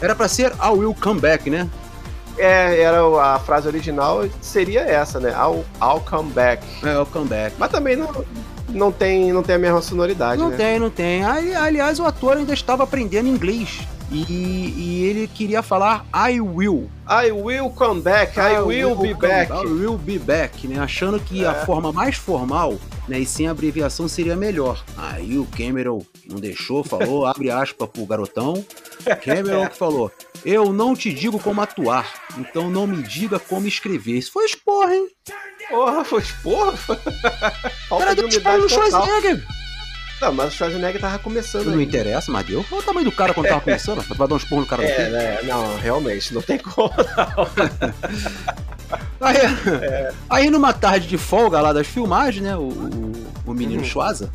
[0.00, 1.68] Era para ser I Will Come Back, né?
[2.38, 3.00] É, era
[3.34, 5.30] a frase original seria essa, né?
[5.30, 6.62] I'll, I'll come back.
[6.84, 7.54] É, I'll come back.
[7.58, 8.24] Mas também não,
[8.68, 10.56] não, tem, não tem a mesma sonoridade, Não né?
[10.56, 11.24] tem, não tem.
[11.24, 13.86] Aliás, o ator ainda estava aprendendo inglês.
[14.10, 16.88] E, e, ele queria falar I will.
[17.08, 19.52] I will come back, I, I will, will, be back.
[19.52, 20.78] I will be back, né?
[20.78, 21.48] Achando que é.
[21.48, 24.84] a forma mais formal, né, e sem abreviação seria melhor.
[24.96, 28.64] Aí o Cameron não deixou, falou, abre aspas pro garotão.
[29.24, 30.10] Cameron que falou:
[30.44, 34.18] Eu não te digo como atuar, então não me diga como escrever.
[34.18, 35.08] Isso foi esporra, hein?
[35.68, 36.74] Porra, foi esporra?
[37.88, 39.44] Cara, deu esporra no Schwarzenegger.
[40.20, 41.66] Não, mas o Schwarzenegger tava começando.
[41.66, 42.64] Não interessa, mas deu.
[42.70, 44.02] Olha o tamanho do cara quando tava começando.
[44.02, 45.42] Vai dar um esporro no cara é, né?
[45.42, 46.90] Não, realmente, não tem como.
[49.20, 50.12] aí, é.
[50.30, 52.56] aí, numa tarde de folga lá das filmagens, né?
[52.56, 53.12] O, o,
[53.46, 53.88] o menino uhum.
[53.88, 54.32] Schwarza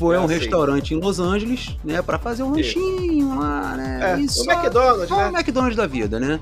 [0.00, 2.00] foi a um restaurante em Los Angeles, né?
[2.00, 3.59] Pra fazer um lanchinho lá,
[4.00, 4.22] né?
[4.24, 5.28] É, só, o McDonald's, né?
[5.28, 6.40] O McDonald's da vida, né?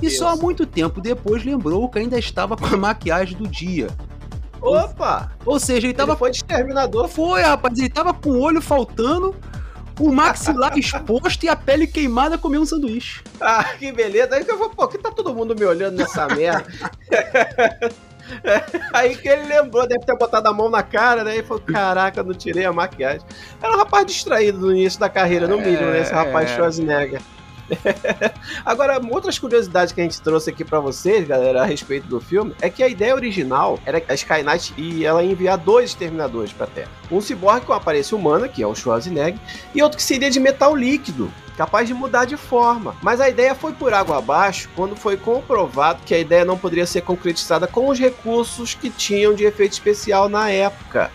[0.00, 0.18] E Isso.
[0.18, 3.88] só há muito tempo depois lembrou que ainda estava com a maquiagem do dia.
[4.60, 5.32] Opa!
[5.44, 6.12] Ou seja, ele tava.
[6.12, 7.08] Ele foi exterminador.
[7.08, 9.34] Foi, rapaz, ele tava com o olho faltando,
[9.98, 13.22] o maxilar exposto e a pele queimada comer um sanduíche.
[13.40, 14.34] Ah, que beleza.
[14.34, 16.66] Aí que eu vou, pô, que tá todo mundo me olhando nessa merda?
[18.92, 21.36] Aí que ele lembrou, deve ter botado a mão na cara, né?
[21.36, 23.26] E falou: Caraca, não tirei a maquiagem.
[23.62, 26.00] Era um rapaz distraído no início da carreira, no mínimo, né?
[26.00, 26.54] Esse rapaz é.
[26.54, 27.20] Schwarzenegger.
[28.64, 32.54] Agora, outras curiosidades que a gente trouxe aqui para vocês, galera, a respeito do filme,
[32.60, 36.52] é que a ideia original era que a Skynet e ela ia enviar dois exterminadores
[36.52, 36.90] para Terra.
[37.10, 39.38] Um ciborgue com aparência humana, que é o Schwarzenegger,
[39.74, 42.94] e outro que seria de metal líquido, capaz de mudar de forma.
[43.02, 46.86] Mas a ideia foi por água abaixo quando foi comprovado que a ideia não poderia
[46.86, 51.10] ser concretizada com os recursos que tinham de efeito especial na época.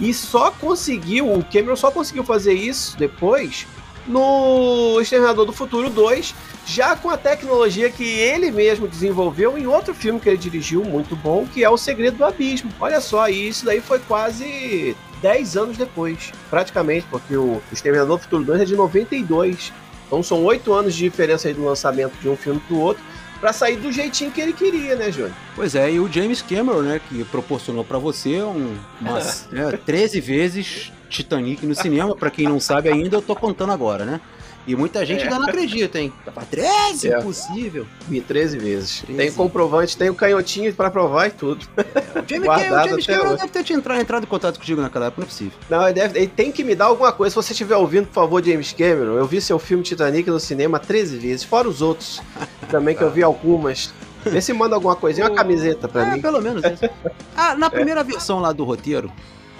[0.00, 3.66] E só conseguiu, o Cameron só conseguiu fazer isso depois
[4.06, 6.34] no Exterminador do Futuro 2,
[6.66, 11.14] já com a tecnologia que ele mesmo desenvolveu em outro filme que ele dirigiu, muito
[11.14, 12.70] bom, que é O Segredo do Abismo.
[12.80, 18.44] Olha só, isso daí foi quase 10 anos depois, praticamente, porque o Exterminador do Futuro
[18.44, 19.72] 2 é de 92.
[20.06, 23.02] Então são 8 anos de diferença aí do lançamento de um filme pro outro
[23.40, 25.32] para sair do jeitinho que ele queria, né, Júnior?
[25.56, 30.20] Pois é, e o James Cameron, né, que proporcionou para você um, umas né, 13
[30.20, 34.20] vezes Titanic no cinema, para quem não sabe ainda, eu tô contando agora, né?
[34.66, 35.24] E muita gente é.
[35.24, 36.12] ainda não acredita, hein?
[36.24, 37.18] Tá 13, é.
[37.18, 37.86] impossível.
[38.08, 39.00] Vi 13 vezes.
[39.02, 39.16] 13.
[39.16, 41.66] Tem comprovante, tem o canhotinho para provar e tudo.
[41.76, 45.26] É, o Guardado James Cameron deve ter entrado, entrado em contato contigo naquela época, não
[45.26, 45.58] é possível.
[45.68, 47.30] Não, ele, deve, ele tem que me dar alguma coisa.
[47.30, 50.78] Se você estiver ouvindo, por favor, James Cameron, eu vi seu filme Titanic no cinema
[50.78, 52.22] 13 vezes, fora os outros
[52.70, 53.92] também, que eu vi algumas.
[54.24, 56.22] Vê se manda alguma coisinha, uma camiseta pra é, mim.
[56.22, 56.88] pelo menos isso.
[57.36, 59.12] Ah, na primeira versão lá do roteiro,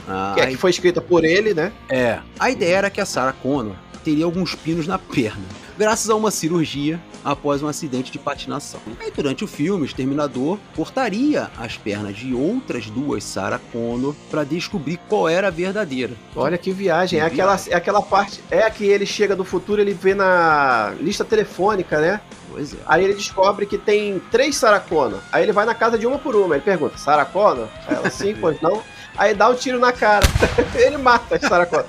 [0.09, 1.73] ah, que, é, que foi escrita por ele, né?
[1.89, 2.19] É.
[2.39, 5.43] A ideia era que a Sarah Connor teria alguns pinos na perna,
[5.79, 8.81] graças a uma cirurgia após um acidente de patinação.
[9.01, 14.45] Aí, durante o filme, o Exterminador cortaria as pernas de outras duas Sarah Connor para
[14.45, 16.13] descobrir qual era a verdadeira.
[16.37, 17.55] Olha que viagem, que é, viagem.
[17.55, 21.99] Aquela, é aquela parte, é que ele chega do futuro, ele vê na lista telefônica,
[21.99, 22.21] né?
[22.51, 22.77] Pois é.
[22.87, 25.21] Aí ele descobre que tem três Sarah Connor.
[25.33, 26.55] Aí ele vai na casa de uma por uma.
[26.55, 27.69] Ele pergunta: Sarah Connor?
[27.89, 28.83] Ela, sim, pois não.
[29.17, 30.27] Aí dá um tiro na cara.
[30.75, 31.87] ele mata a Sarah Connor.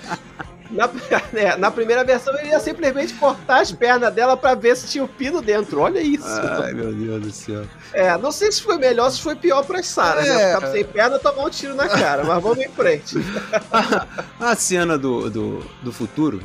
[0.69, 0.89] Na,
[1.33, 5.03] é, na, primeira versão ele ia simplesmente cortar as pernas dela para ver se tinha
[5.03, 5.79] o pino dentro.
[5.79, 6.27] Olha isso.
[6.27, 7.65] Ai, meu Deus do céu.
[7.93, 10.27] É, não sei se foi melhor, se foi pior pra Sarah, né?
[10.27, 10.33] é.
[10.33, 10.55] né?
[10.55, 13.17] Ficar sem perna tomar um tiro na cara, mas vamos em frente.
[13.71, 14.07] a,
[14.51, 16.41] a cena do, do, do futuro,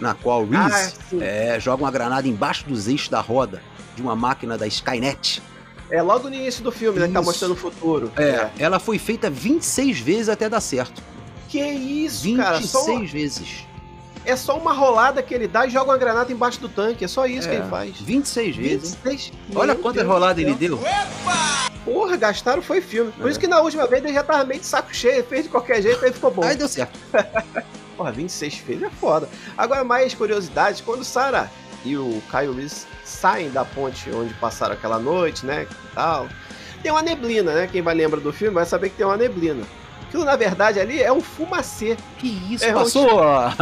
[0.00, 3.60] na qual Reese ah, é, joga uma granada embaixo dos eixos da roda
[3.94, 5.42] de uma máquina da Skynet.
[5.90, 7.06] É logo no início do filme, né?
[7.06, 8.10] Que tá mostrando o futuro.
[8.16, 11.02] É, é, ela foi feita 26 vezes até dar certo.
[11.48, 12.58] Que isso, 26 cara?
[12.58, 13.66] 26 vezes.
[14.24, 17.04] É só uma rolada que ele dá e joga uma granada embaixo do tanque.
[17.04, 18.00] É só isso é, que ele faz.
[18.00, 18.94] 26 vezes.
[19.04, 19.32] 26.
[19.54, 20.76] Olha quantas roladas ele deu.
[20.78, 21.70] Epa!
[21.84, 23.12] Porra, gastaram foi filme.
[23.12, 23.30] Por é.
[23.30, 25.80] isso que na última vez ele já tava meio de saco cheio, fez de qualquer
[25.80, 26.42] jeito, aí ficou bom.
[26.42, 26.98] Aí deu certo.
[27.96, 29.28] Porra, 26 vezes é foda.
[29.56, 31.48] Agora, mais curiosidade, quando Sarah
[31.84, 36.28] e o Kyle Reese saem da ponte onde passaram aquela noite, né, tal,
[36.82, 37.66] tem uma neblina, né?
[37.66, 39.64] Quem vai lembrar do filme vai saber que tem uma neblina.
[40.02, 41.96] Aquilo, na verdade, ali é um fumacê.
[42.18, 43.52] Que isso, é, passou a,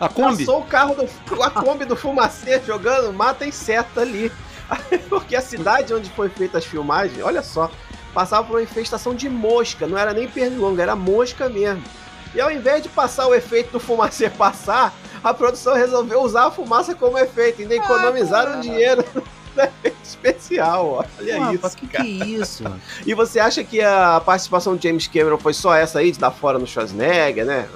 [0.00, 0.38] a Kombi?
[0.38, 4.32] Passou o carro, do, a Kombi do fumacê jogando mata inseto ali.
[5.10, 7.70] Porque a cidade onde foi feita as filmagens, olha só,
[8.14, 11.84] passava por uma infestação de mosca, não era nem pernilongo, era mosca mesmo.
[12.34, 16.50] E ao invés de passar o efeito do fumacê passar, a produção resolveu usar a
[16.50, 19.02] fumaça como efeito, ainda economizaram ah, dinheiro
[20.04, 21.76] especial, olha isso.
[21.76, 22.64] Que, que é isso?
[23.06, 26.30] E você acha que a participação de James Cameron foi só essa aí, de dar
[26.30, 27.66] fora no Schwarzenegger, né?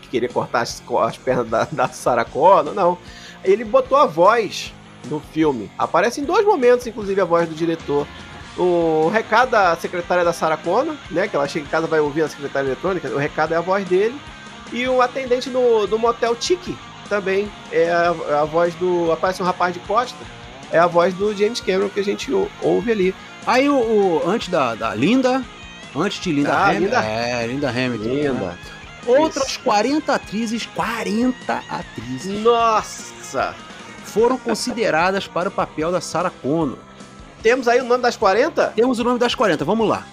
[0.00, 2.72] Que queria cortar as, as pernas da, da Sarah Connor?
[2.72, 2.96] Não.
[3.44, 4.72] Ele botou a voz
[5.10, 5.70] no filme.
[5.76, 8.06] Aparece em dois momentos, inclusive, a voz do diretor.
[8.56, 11.28] O recado da secretária da Sarah Connor, né?
[11.28, 13.08] Que ela chega em casa vai ouvir a secretária eletrônica.
[13.08, 14.18] O recado é a voz dele.
[14.72, 16.76] E o atendente no, do motel Tiki
[17.06, 19.10] também é a, a, voz do.
[19.12, 20.18] Aparece um rapaz de costa.
[20.70, 23.14] É a voz do James Cameron que a gente ouve ali.
[23.46, 25.44] Aí o, o antes da, da Linda,
[25.94, 26.84] antes de Linda ah, Hamilton.
[26.84, 28.04] Linda, é, Linda Hamilton.
[28.04, 28.32] Linda.
[28.32, 28.58] Né?
[29.06, 29.60] Outras Isso.
[29.60, 32.42] 40 atrizes, 40 atrizes.
[32.42, 33.54] Nossa!
[34.04, 36.78] Foram consideradas para o papel da Sarah Connor.
[37.42, 38.72] Temos aí o nome das 40?
[38.74, 40.04] Temos o nome das 40, vamos lá.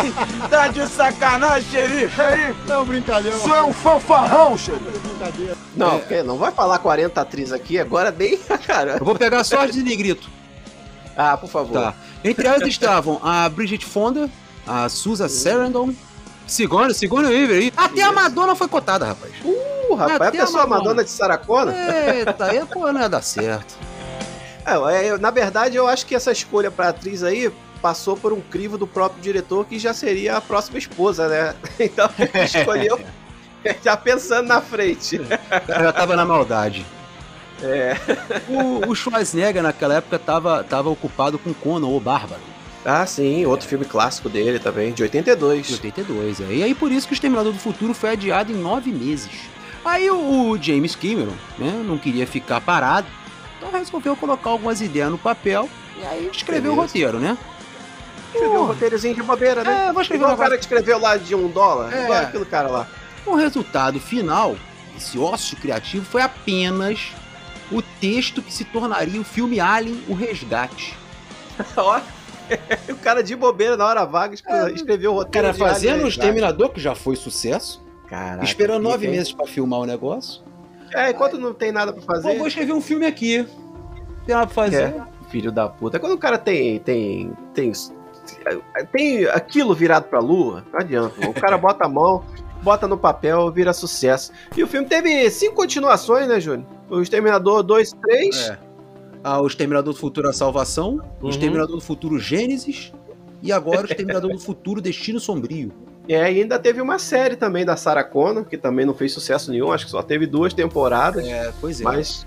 [0.50, 2.16] tá de sacanagem, xerife!
[2.16, 2.54] Xerife!
[2.66, 3.36] Não, brincadeira.
[3.36, 4.98] Você é um fanfarrão, xerife!
[4.98, 5.56] Brincadeira.
[5.76, 6.22] Não, é.
[6.22, 8.96] não vai falar 40 atrizes aqui agora, nem cara.
[8.98, 10.28] Eu vou pegar só as de negrito.
[11.16, 11.72] Ah, por favor.
[11.72, 11.94] Tá.
[12.24, 14.28] Entre elas estavam a Bridget Fonda,
[14.66, 15.94] a Susan Sarandon,
[16.46, 17.72] Sigourney, Sigourney Weaver aí.
[17.76, 19.32] Até a Madonna foi cotada, rapaz.
[19.44, 20.84] Uh, rapaz, Até a pessoa a Madonna.
[20.84, 21.74] Madonna de Saracona?
[21.74, 23.76] Eita, aí pô, não ia dar certo.
[24.66, 27.52] É, na verdade, eu acho que essa escolha pra atriz aí
[27.84, 31.54] passou por um crivo do próprio diretor que já seria a próxima esposa, né?
[31.78, 32.98] Então ele escolheu
[33.84, 35.20] já pensando na frente.
[35.68, 36.86] Já tava na maldade.
[37.62, 37.94] É.
[38.48, 42.40] O, o Schwarzenegger naquela época tava, tava ocupado com Conan, o Bárbaro.
[42.86, 45.66] Ah, sim, outro filme clássico dele também, de 82.
[45.66, 46.54] De 82, é.
[46.54, 49.30] E aí por isso que o Exterminador do Futuro foi adiado em nove meses.
[49.84, 53.08] Aí o, o James Cameron, né, não queria ficar parado,
[53.58, 55.68] então resolveu colocar algumas ideias no papel
[56.00, 56.80] e aí escreveu Beleza.
[56.80, 57.36] o roteiro, né?
[58.34, 59.86] Escreveu um roteirozinho de bobeira, né?
[59.88, 61.94] É, vou escrever Igual o cara que escreveu lá de um dólar.
[61.94, 62.04] É.
[62.04, 62.88] Igual aquele cara lá.
[63.24, 64.56] O resultado final,
[64.96, 67.12] esse ócio criativo, foi apenas
[67.70, 70.96] o texto que se tornaria o filme Alien, o Resgate.
[71.76, 72.00] Ó,
[72.90, 74.70] o cara de bobeira na hora vaga é.
[74.72, 75.48] escreveu o roteiro.
[75.48, 77.82] Cara, fazendo o Exterminador, que já foi sucesso.
[78.08, 80.42] Caraca, esperando nove meses para filmar o negócio.
[80.92, 82.32] É, enquanto não tem nada para fazer.
[82.32, 83.46] Pô, vou escrever um filme aqui.
[84.26, 84.82] Tem nada pra fazer.
[84.82, 85.98] É, filho da puta.
[85.98, 87.72] Quando o cara tem, tem, tem
[88.92, 91.28] tem aquilo virado pra lua, não adianta.
[91.28, 92.24] O cara bota a mão,
[92.62, 94.32] bota no papel, vira sucesso.
[94.56, 96.66] E o filme teve cinco continuações, né, Júnior?
[96.88, 98.36] O Exterminador 2, 3.
[98.48, 98.58] É.
[99.22, 101.28] Ah, o Exterminador do Futuro A Salvação, uhum.
[101.28, 102.92] o Exterminador do Futuro Gênesis
[103.42, 105.72] e agora o Exterminador do Futuro Destino Sombrio.
[106.06, 109.50] É, e ainda teve uma série também da Sarah Connor, que também não fez sucesso
[109.50, 111.26] nenhum, acho que só teve duas temporadas.
[111.26, 111.84] É, pois é.
[111.84, 112.26] Mas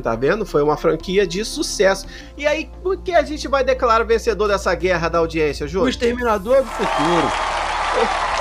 [0.00, 0.46] Tá vendo?
[0.46, 2.06] Foi uma franquia de sucesso.
[2.36, 5.86] E aí, por que a gente vai declarar o vencedor dessa guerra da audiência, Júlio?
[5.86, 7.32] O Exterminador do Futuro.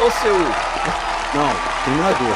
[0.01, 0.33] Ou, seu.
[0.33, 2.35] Não, Exterminador.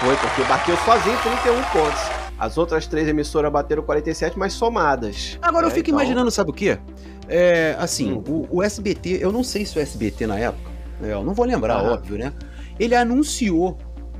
[0.00, 2.24] Foi, porque bateu sozinho 31 pontos.
[2.38, 5.38] As outras três emissoras bateram 47, mas somadas.
[5.40, 6.00] Agora é, eu fico então...
[6.00, 6.78] imaginando, sabe o quê?
[7.26, 8.22] É, assim, hum.
[8.28, 11.46] o, o, SBT, eu não sei se o SBT na época, né, eu não vou
[11.46, 11.92] lembrar, ah.
[11.92, 12.34] óbvio, né?
[12.78, 13.78] Ele anunciou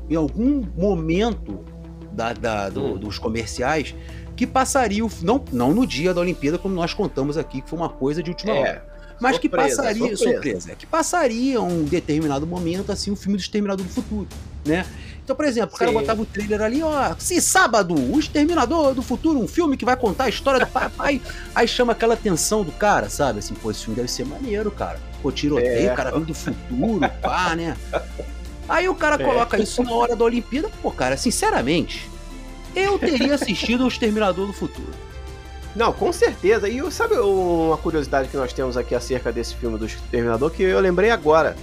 [0.09, 1.65] em algum momento
[2.15, 2.97] da, da do, hum.
[2.97, 3.95] dos comerciais
[4.37, 7.89] que passaria, não, não no dia da Olimpíada, como nós contamos aqui, que foi uma
[7.89, 8.87] coisa de última é, hora.
[9.21, 10.33] Mas surpresa, que passaria, surpresa.
[10.33, 10.73] surpresa.
[10.73, 14.29] É, que passaria um determinado momento, assim, o um filme do Exterminador do Futuro,
[14.65, 14.85] né?
[15.23, 19.03] Então, por exemplo, o cara botava o trailer ali, ó, se sábado, o Exterminador do
[19.03, 21.21] Futuro, um filme que vai contar a história do papai,
[21.55, 23.39] aí chama aquela atenção do cara, sabe?
[23.39, 25.01] Assim, pô, esse filme deve ser maneiro, cara.
[25.23, 25.93] Pô, tiroteio, é.
[25.93, 27.75] o cara vindo do futuro, pá, né?
[28.69, 29.25] Aí o cara é.
[29.25, 30.71] coloca isso na hora da Olimpíada.
[30.83, 32.11] Pô, cara, sinceramente,
[32.75, 34.93] eu teria assistido o Exterminador do Futuro.
[35.75, 36.69] Não, com certeza.
[36.69, 40.81] E sabe uma curiosidade que nós temos aqui acerca desse filme do Exterminador que eu
[40.81, 41.57] lembrei agora?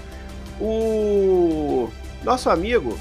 [0.59, 1.89] O
[2.23, 2.99] nosso amigo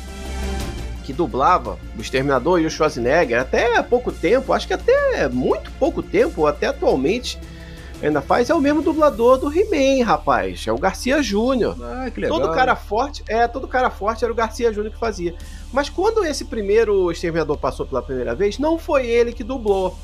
[1.04, 5.70] que dublava o Exterminador e o Schwarzenegger até há pouco tempo, acho que até muito
[5.72, 7.38] pouco tempo, até atualmente,
[8.06, 10.64] ainda faz, é o mesmo dublador do He-Man, rapaz.
[10.66, 11.76] É o Garcia Júnior.
[11.82, 12.40] Ah, que legal.
[12.40, 15.34] Todo cara forte, é, todo cara forte era o Garcia Júnior que fazia.
[15.72, 19.96] Mas quando esse primeiro Exterminador passou pela primeira vez, não foi ele que dublou.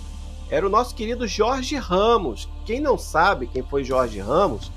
[0.51, 2.49] Era o nosso querido Jorge Ramos.
[2.65, 4.71] Quem não sabe quem foi Jorge Ramos,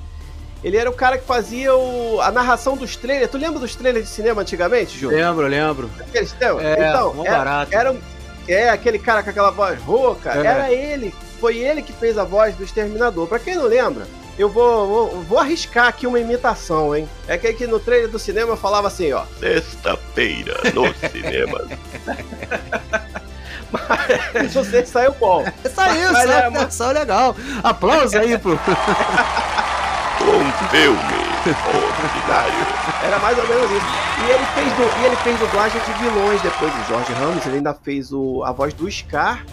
[0.64, 3.32] ele era o cara que fazia o, a narração dos trailers.
[3.32, 5.10] Tu lembra dos trailers de cinema antigamente, Ju?
[5.10, 5.90] Lembro, lembro.
[6.00, 7.76] Aqueles, é, então, era, barato.
[7.76, 7.96] Era,
[8.48, 10.32] é, aquele cara com aquela voz rouca.
[10.34, 10.46] É.
[10.46, 11.14] Era ele.
[11.40, 13.28] Foi ele que fez a voz do Exterminador.
[13.28, 14.06] Pra quem não lembra,
[14.38, 17.08] eu vou, vou, vou, arriscar aqui uma imitação, hein?
[17.28, 19.24] É que aqui no trailer do cinema falava assim, ó.
[19.40, 21.62] Sexta-feira no cinema.
[23.72, 25.46] Mas você saiu bom.
[25.74, 26.72] Saiu, saiu, uma...
[26.72, 27.36] saiu legal.
[27.64, 28.54] Aplausos aí pro
[30.30, 32.68] um filme ordinário.
[33.04, 33.86] Era mais ou menos isso.
[34.26, 37.46] E ele fez, do, e ele fez dublagem de vilões depois do Jorge Ramos.
[37.46, 39.46] Ele ainda fez o, a voz do Scar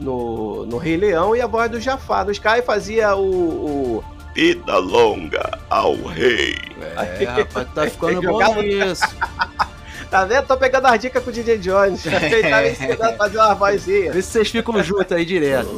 [0.00, 2.24] no, no Rei Leão e a voz do Jafar.
[2.24, 6.56] Do Scar fazia o, o Vida longa ao rei.
[6.96, 9.04] É, rapaz, tá ficando bom isso.
[10.10, 10.44] Tá vendo?
[10.44, 12.02] Tô pegando as dicas com o DJ Jones.
[12.04, 14.12] Ele tava ensinando a fazer uma vozinha.
[14.12, 15.68] Vê se vocês ficam juntos aí direto.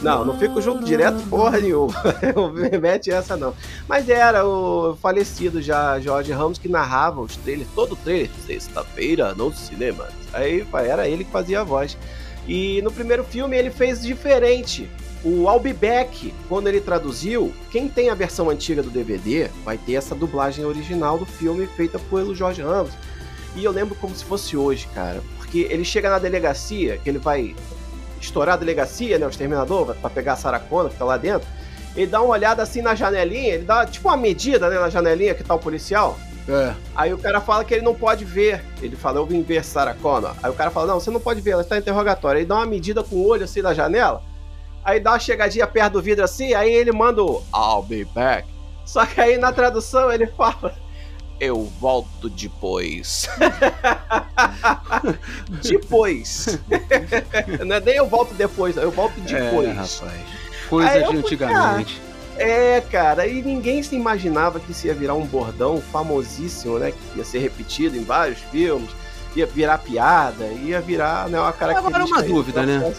[0.00, 1.92] Não, não fico junto direto porra nenhuma.
[2.54, 3.52] Me mete essa não.
[3.88, 9.34] Mas era o falecido já Jorge Ramos que narrava os trailers, todo o trailer, sexta-feira
[9.34, 10.06] no cinema.
[10.32, 11.98] Aí era ele que fazia a voz.
[12.48, 14.88] E no primeiro filme ele fez diferente.
[15.22, 19.76] O I'll Be Back, quando ele traduziu, quem tem a versão antiga do DVD vai
[19.76, 22.92] ter essa dublagem original do filme feita pelo Jorge Ramos.
[23.54, 25.20] E eu lembro como se fosse hoje, cara.
[25.36, 27.54] Porque ele chega na delegacia, que ele vai
[28.20, 29.26] estourar a delegacia, né?
[29.26, 31.46] O exterminador, pra pegar a Saracona que tá lá dentro.
[31.96, 35.34] Ele dá uma olhada assim na janelinha, ele dá tipo uma medida, né, na janelinha
[35.34, 36.16] que tá o policial.
[36.48, 36.74] É.
[36.94, 38.64] Aí o cara fala que ele não pode ver.
[38.80, 40.34] Ele fala, eu vim ver Sarah Connor.
[40.42, 42.38] Aí o cara fala, não, você não pode ver, ela está em interrogatório.
[42.38, 44.22] Ele dá uma medida com o olho assim na janela.
[44.84, 48.48] Aí dá uma chegadinha perto do vidro assim, aí ele manda o I'll be back.
[48.86, 50.74] Só que aí na tradução ele fala
[51.40, 53.28] eu volto depois.
[55.62, 56.58] depois.
[57.64, 59.68] não é nem eu volto depois, eu volto é, depois.
[59.68, 60.02] É, rapaz.
[60.68, 62.02] Coisa de antigamente.
[62.38, 66.92] É, cara, e ninguém se imaginava que isso ia virar um bordão famosíssimo, né?
[66.92, 68.90] Que ia ser repetido em vários filmes,
[69.34, 71.96] ia virar piada, ia virar né, uma característica.
[71.96, 72.94] Agora uma dúvida, né?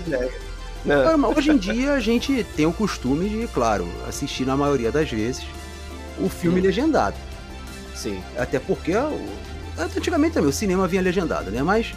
[0.85, 1.15] né?
[1.35, 5.45] Hoje em dia a gente tem o costume de, claro, assistir na maioria das vezes
[6.19, 6.63] o filme hum.
[6.63, 7.15] legendado.
[7.95, 8.21] Sim.
[8.37, 8.93] Até porque
[9.95, 11.63] antigamente também o cinema vinha legendado, né?
[11.63, 11.93] Mas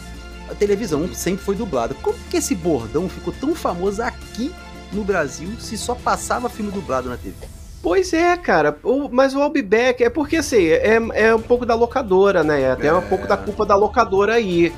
[0.49, 1.95] a televisão sempre foi dublada.
[1.95, 4.53] Como que esse bordão ficou tão famoso aqui
[4.93, 7.35] no Brasil se só passava filme dublado na TV?
[7.83, 8.79] Pois é, cara.
[8.83, 12.45] O, mas o I'll Be Back é porque assim, é, é um pouco da locadora,
[12.45, 12.63] né?
[12.63, 12.95] É até é.
[12.95, 14.73] um pouco da culpa da locadora aí.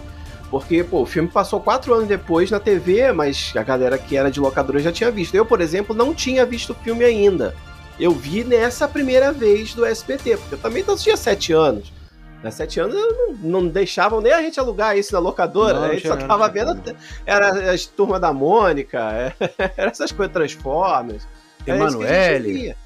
[0.51, 4.31] Porque, pô, o filme passou quatro anos depois na TV, mas a galera que era
[4.31, 5.35] de locadora já tinha visto.
[5.35, 7.55] Eu, por exemplo, não tinha visto o filme ainda
[7.99, 11.93] eu vi nessa primeira vez do SBT, porque eu também não tinha sete anos.
[12.45, 15.95] Há sete anos não, não, deixavam nem a gente alugar isso na locadora, não, a
[15.95, 16.79] gente só tava vendo.
[17.25, 19.35] Era as turma da Mônica,
[19.77, 21.27] era essas coisas Transformers.
[21.67, 22.77] Emanuele.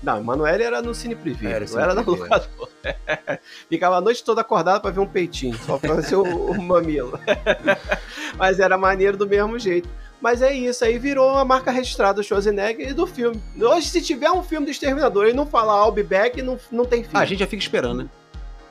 [0.00, 2.70] Não, Emanuele era no Cine Privé, era, não era na locadora.
[3.68, 7.18] Ficava a noite toda acordada para ver um peitinho, só pra ver o, o mamilo.
[8.38, 9.88] Mas era maneiro do mesmo jeito.
[10.20, 13.40] Mas é isso, aí virou uma marca registrada do Schwarzenegger e do filme.
[13.60, 16.84] Hoje, se tiver um filme do Exterminador e não falar I'll be back, não, não
[16.84, 17.18] tem filme.
[17.18, 18.08] Ah, a gente já fica esperando, né?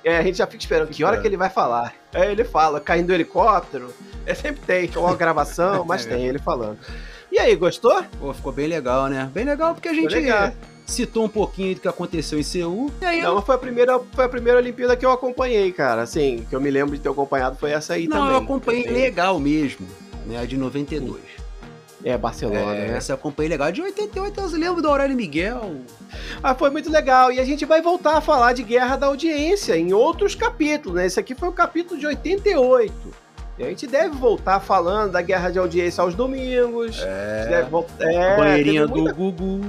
[0.08, 0.88] É, a gente já fica esperando.
[0.88, 1.94] Que hora que ele vai falar?
[2.14, 3.94] É, ele fala, caindo do helicóptero.
[4.26, 6.10] É, sempre tem, uma gravação, mas é.
[6.10, 6.78] tem ele falando.
[7.30, 8.02] E aí, gostou?
[8.18, 9.30] Pô, ficou bem legal, né?
[9.34, 10.16] Bem legal porque a gente
[10.86, 12.90] citou um pouquinho do que aconteceu em Seul.
[13.02, 13.42] E aí, não, eu...
[13.42, 16.04] foi a primeira, foi a primeira Olimpíada que eu acompanhei, cara.
[16.04, 18.28] Assim, que eu me lembro de ter acompanhado foi essa aí não, também.
[18.28, 19.86] Não, eu acompanhei legal mesmo,
[20.26, 20.40] né?
[20.40, 21.20] A de 92.
[22.04, 22.98] É, Barcelona, é, né?
[22.98, 23.72] Essa eu acompanhei legal.
[23.72, 25.78] De 88 eu lembro do Aurélio Miguel.
[26.44, 27.32] Ah, foi muito legal.
[27.32, 31.06] E a gente vai voltar a falar de Guerra da Audiência em outros capítulos, né?
[31.06, 32.94] Esse aqui foi o capítulo de 88.
[33.58, 37.02] E a gente deve voltar falando da Guerra de Audiência aos domingos.
[37.02, 37.48] É.
[37.50, 38.06] Deve voltar...
[38.06, 39.10] é Banheirinha muita...
[39.10, 39.62] do Gugu.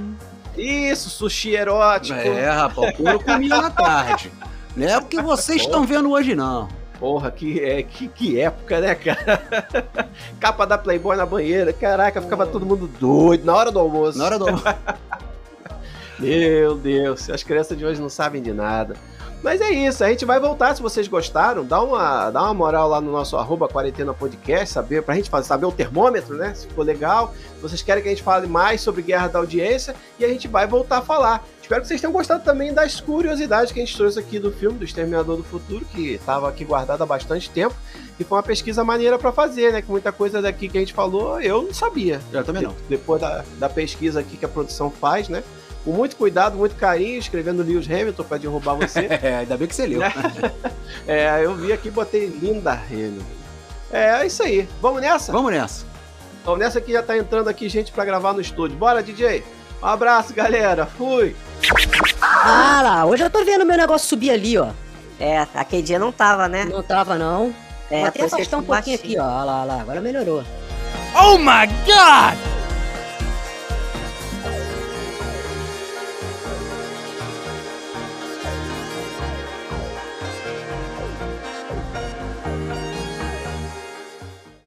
[0.55, 2.19] Isso, sushi erótico.
[2.19, 4.31] É, rapaz, eu comia na tarde.
[4.75, 6.67] Não é o que vocês estão vendo hoje, não.
[6.99, 9.41] Porra, que, é, que, que época, né, cara?
[10.37, 11.71] Capa da Playboy na banheira.
[11.71, 14.17] Caraca, ficava todo mundo doido na hora do almoço.
[14.17, 14.65] Na hora do almoço.
[16.19, 18.95] Meu Deus, as crianças de hoje não sabem de nada.
[19.41, 21.63] Mas é isso, a gente vai voltar se vocês gostaram.
[21.63, 25.47] Dá uma, dá uma moral lá no nosso arroba quarentena podcast, saber, pra gente fazer,
[25.47, 26.53] saber o termômetro, né?
[26.53, 27.33] Se ficou legal.
[27.55, 30.47] Se vocês querem que a gente fale mais sobre Guerra da Audiência e a gente
[30.49, 31.45] vai voltar a falar.
[31.61, 34.77] Espero que vocês tenham gostado também das curiosidades que a gente trouxe aqui do filme
[34.77, 37.75] do Exterminador do Futuro, que estava aqui guardado há bastante tempo.
[38.19, 39.81] E foi uma pesquisa maneira para fazer, né?
[39.81, 42.19] Que muita coisa daqui que a gente falou eu não sabia.
[42.33, 42.75] Eu também não.
[42.89, 45.43] Depois da, da pesquisa aqui que a produção faz, né?
[45.89, 49.07] Com muito cuidado, muito carinho, escrevendo Lewis Hamilton para derrubar você.
[49.21, 50.01] é, ainda bem que você leu.
[51.07, 53.25] é, eu vi aqui e botei Linda Hamilton.
[53.91, 54.69] É, é isso aí.
[54.79, 55.31] Vamos nessa?
[55.31, 55.85] Vamos nessa.
[56.45, 58.77] Vamos nessa que já tá entrando aqui gente para gravar no estúdio.
[58.77, 59.43] Bora, DJ!
[59.81, 60.85] Um abraço, galera.
[60.85, 61.35] Fui!
[62.21, 64.69] Ah lá, hoje eu tô vendo meu negócio subir ali, ó.
[65.19, 66.65] É, aquele dia não tava, né?
[66.65, 67.53] Não tava, não.
[67.89, 69.23] É, Vou até afastar um pouquinho aqui, ó.
[69.23, 70.43] Olha lá, olha lá, agora melhorou.
[71.15, 72.58] Oh my god!